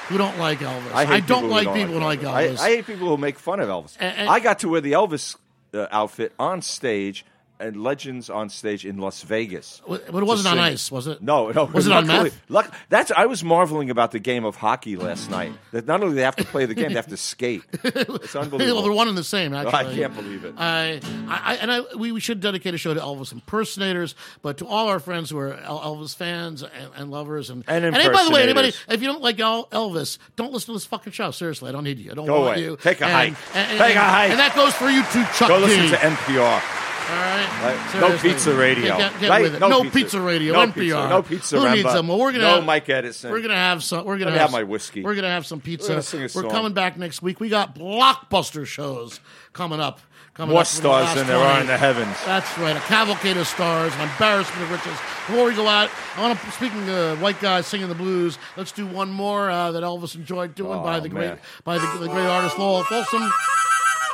who 0.08 0.18
don't 0.18 0.38
like 0.38 0.58
Elvis. 0.60 0.92
I, 0.92 1.04
hate 1.04 1.26
don't 1.26 1.42
people 1.42 1.48
who 1.58 1.64
like 1.64 1.74
people 1.74 1.94
who 1.94 2.00
don't 2.00 2.02
like 2.02 2.20
Elvis. 2.20 2.52
Elvis. 2.54 2.60
I, 2.60 2.66
I 2.66 2.76
hate 2.76 2.86
people 2.86 3.08
who 3.08 3.16
make 3.16 3.38
fun 3.38 3.60
of 3.60 3.68
Elvis. 3.68 3.96
And- 4.00 4.16
and- 4.18 4.28
I 4.30 4.40
got 4.40 4.58
to 4.60 4.68
wear 4.68 4.80
the 4.80 4.92
Elvis 4.92 5.36
uh, 5.74 5.86
outfit 5.90 6.32
on 6.38 6.62
stage 6.62 7.24
and 7.62 7.82
Legends 7.82 8.28
on 8.28 8.48
stage 8.50 8.84
in 8.84 8.98
Las 8.98 9.22
Vegas. 9.22 9.80
but 9.88 10.02
it 10.08 10.12
wasn't 10.12 10.52
on 10.52 10.58
ice, 10.58 10.90
was 10.90 11.06
it? 11.06 11.22
No, 11.22 11.50
no. 11.50 11.64
Was 11.66 11.86
it 11.86 11.92
on 11.94 12.06
luckily- 12.06 12.30
meth? 12.30 12.50
Luck, 12.50 12.74
that's 12.88 13.10
I 13.12 13.26
was 13.26 13.42
marveling 13.44 13.88
about 13.90 14.10
the 14.12 14.18
game 14.18 14.44
of 14.44 14.56
hockey 14.56 14.96
last 14.96 15.30
night. 15.30 15.52
That 15.70 15.86
not 15.86 16.02
only 16.02 16.14
they 16.16 16.22
have 16.22 16.36
to 16.36 16.44
play 16.44 16.66
the 16.66 16.74
game, 16.74 16.88
they 16.88 16.94
have 16.94 17.06
to 17.08 17.16
skate. 17.16 17.62
It's 17.84 18.36
unbelievable. 18.36 18.74
well, 18.76 18.82
they're 18.84 18.92
one 18.92 19.08
and 19.08 19.16
the 19.18 19.24
same. 19.24 19.54
Actually, 19.54 19.92
I 19.92 19.94
can't 19.94 20.14
believe 20.14 20.44
it. 20.44 20.54
I, 20.58 21.00
I, 21.28 21.56
and 21.60 21.70
I, 21.72 21.80
we, 21.96 22.12
we 22.12 22.20
should 22.20 22.40
dedicate 22.40 22.74
a 22.74 22.78
show 22.78 22.92
to 22.94 23.00
Elvis 23.00 23.32
impersonators, 23.32 24.14
but 24.42 24.58
to 24.58 24.66
all 24.66 24.88
our 24.88 24.98
friends 25.00 25.30
who 25.30 25.38
are 25.38 25.54
Elvis 25.56 26.14
fans 26.16 26.62
and, 26.62 26.72
and 26.96 27.10
lovers, 27.10 27.50
and 27.50 27.64
And 27.68 27.94
hey, 27.96 28.08
by 28.10 28.24
the 28.24 28.30
way, 28.30 28.42
anybody, 28.42 28.68
if 28.88 29.00
you 29.02 29.06
don't 29.08 29.22
like 29.22 29.36
Elvis, 29.36 30.18
don't 30.36 30.52
listen 30.52 30.66
to 30.68 30.72
this 30.74 30.86
fucking 30.86 31.12
show. 31.12 31.30
Seriously, 31.30 31.68
I 31.68 31.72
don't 31.72 31.84
need 31.84 31.98
you. 31.98 32.10
I 32.10 32.14
don't 32.14 32.26
Go 32.26 32.40
want 32.42 32.56
away. 32.56 32.64
you. 32.64 32.76
Take 32.76 33.00
a 33.00 33.04
And- 33.04 33.12
hike. 33.12 33.34
and- 33.54 33.70
and- 33.70 33.78
Take 33.78 33.96
a 33.96 34.00
hike. 34.00 34.30
And 34.30 34.38
that 34.40 34.54
goes 34.54 34.72
for 34.74 34.88
you 34.88 35.02
too, 35.12 35.24
Chuck 35.36 35.48
Go 35.48 35.58
D. 35.60 35.66
listen 35.66 35.88
to 35.90 35.96
NPR. 35.96 36.62
All 37.10 37.16
right. 37.16 38.00
No 38.00 38.16
pizza 38.18 38.54
radio. 38.54 38.96
Get, 38.96 39.20
get 39.20 39.30
Right? 39.30 39.52
No 39.60 39.68
No, 39.68 39.82
pizza. 39.82 39.98
pizza. 39.98 40.20
radio. 40.20 40.52
No 40.54 40.66
NPR. 40.66 40.74
pizza. 40.74 41.08
No 41.08 41.22
pizza 41.22 41.58
Who 41.58 41.66
Remba. 41.66 41.74
needs 41.74 41.92
them? 41.92 42.08
Well, 42.08 42.18
we're 42.18 42.32
gonna 42.32 42.44
No 42.44 42.54
have, 42.56 42.64
Mike 42.64 42.88
Edison. 42.88 43.30
We're 43.30 43.40
gonna 43.42 43.54
have 43.54 43.82
some. 43.82 44.04
We're 44.04 44.18
gonna 44.18 44.30
have, 44.32 44.40
have 44.40 44.52
my 44.52 44.62
whiskey. 44.62 45.02
We're 45.02 45.14
gonna 45.14 45.28
have 45.28 45.46
some 45.46 45.60
pizza. 45.60 45.94
We're 45.94 46.00
sing 46.02 46.22
a 46.22 46.28
We're 46.34 46.50
coming 46.50 46.72
back 46.72 46.96
next 46.96 47.20
week. 47.22 47.40
We 47.40 47.48
got 47.48 47.74
blockbuster 47.74 48.66
shows 48.66 49.20
coming 49.52 49.80
up. 49.80 50.00
Coming 50.34 50.54
More 50.54 50.62
up 50.62 50.66
in 50.66 50.70
the 50.72 50.76
stars 50.80 51.14
than 51.14 51.26
there 51.26 51.36
are 51.36 51.60
in 51.60 51.66
the 51.66 51.76
heavens. 51.76 52.16
That's 52.24 52.56
right. 52.56 52.74
A 52.74 52.80
cavalcade 52.80 53.36
of 53.36 53.46
stars, 53.46 53.92
an 53.96 54.00
embarrassment 54.00 54.62
of 54.62 54.70
riches. 54.70 54.98
Before 55.26 55.44
we 55.44 55.54
go 55.54 55.68
out, 55.68 55.90
I 56.16 56.22
want 56.22 56.40
to. 56.40 56.50
Speaking 56.52 56.88
of 56.88 57.20
white 57.20 57.38
guys 57.38 57.66
singing 57.66 57.88
the 57.88 57.94
blues, 57.94 58.38
let's 58.56 58.72
do 58.72 58.86
one 58.86 59.10
more 59.10 59.50
uh, 59.50 59.72
that 59.72 59.82
Elvis 59.82 60.14
enjoyed 60.14 60.54
doing 60.54 60.78
Oh, 60.78 60.82
by 60.82 61.00
the 61.00 61.10
man. 61.10 61.28
great 61.36 61.38
by 61.64 61.76
the, 61.76 61.86
the 61.98 62.08
great 62.08 62.24
artist 62.24 62.58
Lowell 62.58 62.82
Fulson. 62.84 63.30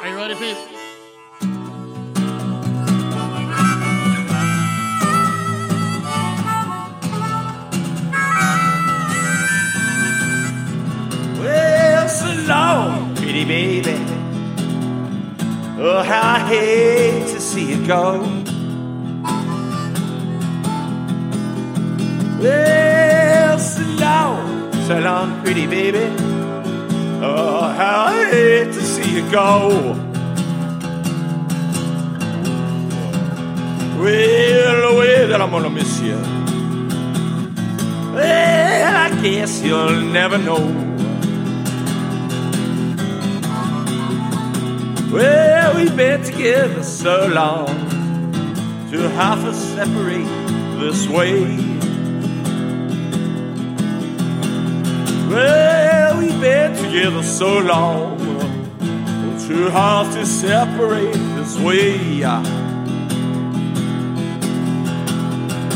Are 0.00 0.08
you 0.08 0.16
ready, 0.16 0.34
Pete? 0.34 0.77
Pretty 13.44 13.80
baby. 13.82 13.96
Oh, 15.80 16.02
how 16.02 16.34
I 16.34 16.38
hate 16.48 17.28
to 17.28 17.40
see 17.40 17.70
you 17.70 17.86
go. 17.86 18.20
Well, 22.40 23.58
so 23.58 23.82
long, 24.00 24.72
so 24.86 24.98
long, 24.98 25.42
pretty 25.42 25.66
baby. 25.66 26.10
Oh, 27.22 27.60
how 27.76 28.06
I 28.06 28.30
hate 28.30 28.72
to 28.72 28.82
see 28.82 29.16
you 29.16 29.30
go. 29.30 29.68
Well, 34.00 34.90
the 34.90 34.98
way 34.98 35.26
that 35.26 35.40
I'm 35.40 35.50
gonna 35.50 35.70
miss 35.70 36.00
you. 36.00 36.18
Well, 38.14 38.96
I 38.96 39.22
guess 39.22 39.62
you'll 39.62 40.00
never 40.00 40.38
know. 40.38 40.87
Well, 45.10 45.74
we've 45.76 45.96
been 45.96 46.22
together 46.22 46.82
so 46.82 47.28
long 47.28 47.66
to 48.90 49.08
have 49.08 49.42
to 49.42 49.54
separate 49.54 50.28
this 50.78 51.08
way. 51.08 51.56
Well, 55.30 56.18
we've 56.18 56.40
been 56.40 56.76
together 56.76 57.22
so 57.22 57.58
long 57.58 58.18
to 59.48 59.70
have 59.70 60.12
to 60.12 60.26
separate 60.26 61.14
this 61.36 61.58
way. 61.58 62.20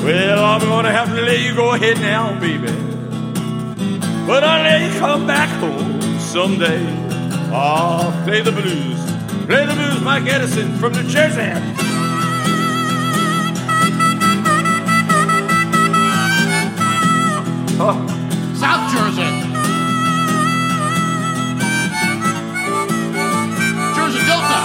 Well, 0.04 0.44
I'm 0.44 0.60
gonna 0.60 0.92
have 0.92 1.08
to 1.08 1.22
let 1.22 1.40
you 1.40 1.54
go 1.54 1.72
ahead 1.72 1.98
now, 2.00 2.38
baby. 2.38 2.70
But 4.26 4.44
I'll 4.44 4.62
let 4.62 4.92
you 4.92 4.98
come 5.00 5.26
back 5.26 5.48
home 5.58 6.18
someday. 6.18 6.84
I'll 7.50 8.12
play 8.24 8.42
the 8.42 8.52
blues. 8.52 9.01
Play 9.52 9.66
the 9.66 9.74
blues, 9.74 10.00
Mike 10.00 10.26
Edison 10.28 10.78
from 10.78 10.94
New 10.94 11.02
Jersey. 11.02 11.52
South 18.56 18.92
Jersey. 18.94 19.28
Jersey 23.94 24.22
Delta. 24.24 24.60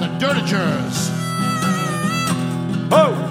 The 0.00 0.08
Dirtigers. 0.20 1.08
Oh! 2.92 3.23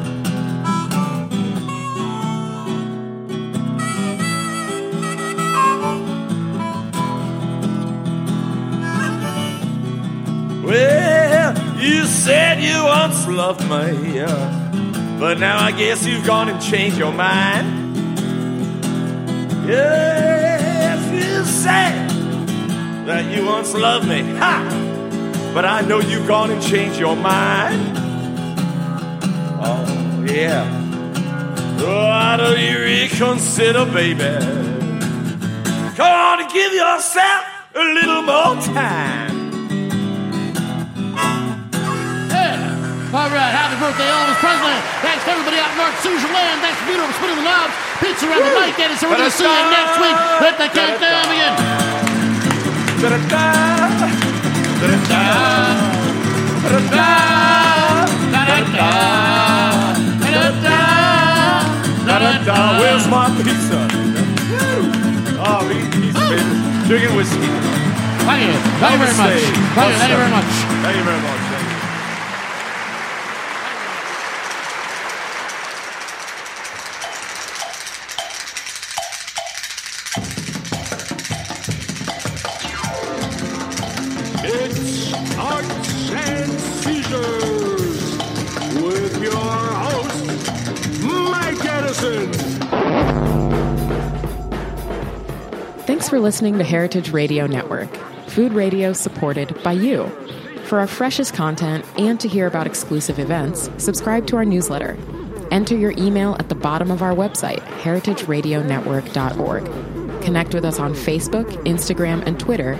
Said 12.24 12.64
you 12.64 12.82
once 12.86 13.28
loved 13.28 13.60
me, 13.64 14.22
but 15.20 15.40
now 15.40 15.60
I 15.60 15.74
guess 15.74 16.06
you've 16.06 16.26
gone 16.26 16.48
and 16.48 16.62
changed 16.62 16.98
your 16.98 17.12
mind. 17.12 17.98
Yes, 19.68 21.02
you 21.12 21.44
say 21.44 21.92
that 23.08 23.30
you 23.36 23.46
once 23.46 23.74
loved 23.74 24.08
me. 24.08 24.22
Ha! 24.38 25.52
But 25.54 25.66
I 25.66 25.82
know 25.82 26.00
you've 26.00 26.26
gone 26.26 26.50
and 26.50 26.64
changed 26.64 26.98
your 26.98 27.18
mind. 27.18 27.98
Oh, 29.62 30.24
yeah. 30.26 30.64
Oh, 31.80 32.06
Why 32.08 32.38
don't 32.38 32.58
you 32.58 32.80
reconsider, 32.80 33.86
baby? 33.88 34.34
Come 35.98 36.14
on 36.30 36.42
and 36.42 36.52
give 36.54 36.72
yourself 36.72 37.44
a 37.76 37.84
little 37.84 38.22
more 38.22 38.56
time. 38.74 39.33
All 43.14 43.30
right, 43.30 43.54
happy 43.54 43.78
birthday, 43.78 44.10
Elvis 44.10 44.42
Presley. 44.42 44.74
Thanks 45.06 45.22
to 45.22 45.38
everybody 45.38 45.62
out 45.62 45.70
north, 45.78 45.94
Susan 46.02 46.34
Land. 46.34 46.66
Thanks 46.66 46.82
to 46.82 46.86
Vito 46.90 47.06
for 47.06 47.14
spinning 47.14 47.38
the 47.38 47.46
knobs. 47.46 47.70
Pizza 48.02 48.26
around 48.26 48.42
the 48.42 48.58
night, 48.58 48.74
Dennis. 48.74 48.98
So 48.98 49.06
we're 49.06 49.22
going 49.22 49.30
to 49.30 49.38
see 49.38 49.46
you 49.46 49.70
next 49.70 50.02
week. 50.02 50.18
Let 50.42 50.58
the 50.58 50.66
countdown 50.74 51.30
begin. 51.30 51.54
Da-da-da. 53.06 53.38
Da-da-da. 54.82 55.22
Da-da-da. 56.74 57.22
Da-da-da. 62.10 62.82
Where's 62.82 63.06
my 63.14 63.30
pizza? 63.38 63.78
Oh, 65.38 65.70
he, 65.70 65.86
he's 66.02 66.18
been 66.18 66.50
drinking 66.90 67.14
whiskey. 67.14 67.46
Thank 68.26 68.42
you. 68.42 68.58
Thank 68.82 68.98
you 68.98 69.06
very 69.06 69.14
much. 69.22 69.38
Thank 69.78 70.02
you 70.02 70.18
very 70.18 70.34
much. 70.34 70.50
Thank 70.82 70.98
you 70.98 71.06
very 71.06 71.22
much. 71.22 71.53
And 85.16 86.60
Seizures 86.60 88.18
with 88.82 89.22
your 89.22 89.36
host, 89.36 90.26
Mike 91.04 91.64
Edison. 91.66 92.32
Thanks 95.86 96.10
for 96.10 96.20
listening 96.20 96.58
to 96.58 96.64
Heritage 96.64 97.12
Radio 97.12 97.46
Network, 97.46 97.94
food 98.28 98.54
radio 98.54 98.92
supported 98.94 99.62
by 99.64 99.74
you. 99.74 100.08
For 100.66 100.80
our 100.80 100.88
freshest 100.88 101.36
content 101.36 101.86
and 101.98 102.20
to 102.20 102.28
hear 102.28 102.48
about 102.48 102.66
exclusive 102.66 103.20
events, 103.20 103.70
subscribe 103.78 104.26
to 104.28 104.38
our 104.38 104.46
newsletter. 104.46 104.98
Enter 105.52 105.78
your 105.78 105.94
email 105.98 106.36
at 106.40 106.50
the 106.50 106.56
bottom 106.56 106.90
of 106.90 107.04
our 107.04 107.14
website, 107.14 107.60
heritageradionetwork.org. 107.82 110.22
Connect 110.24 110.54
with 110.56 110.66
us 110.66 110.80
on 110.80 110.94
Facebook, 110.94 111.46
Instagram, 111.66 112.26
and 112.26 112.40
Twitter 112.40 112.80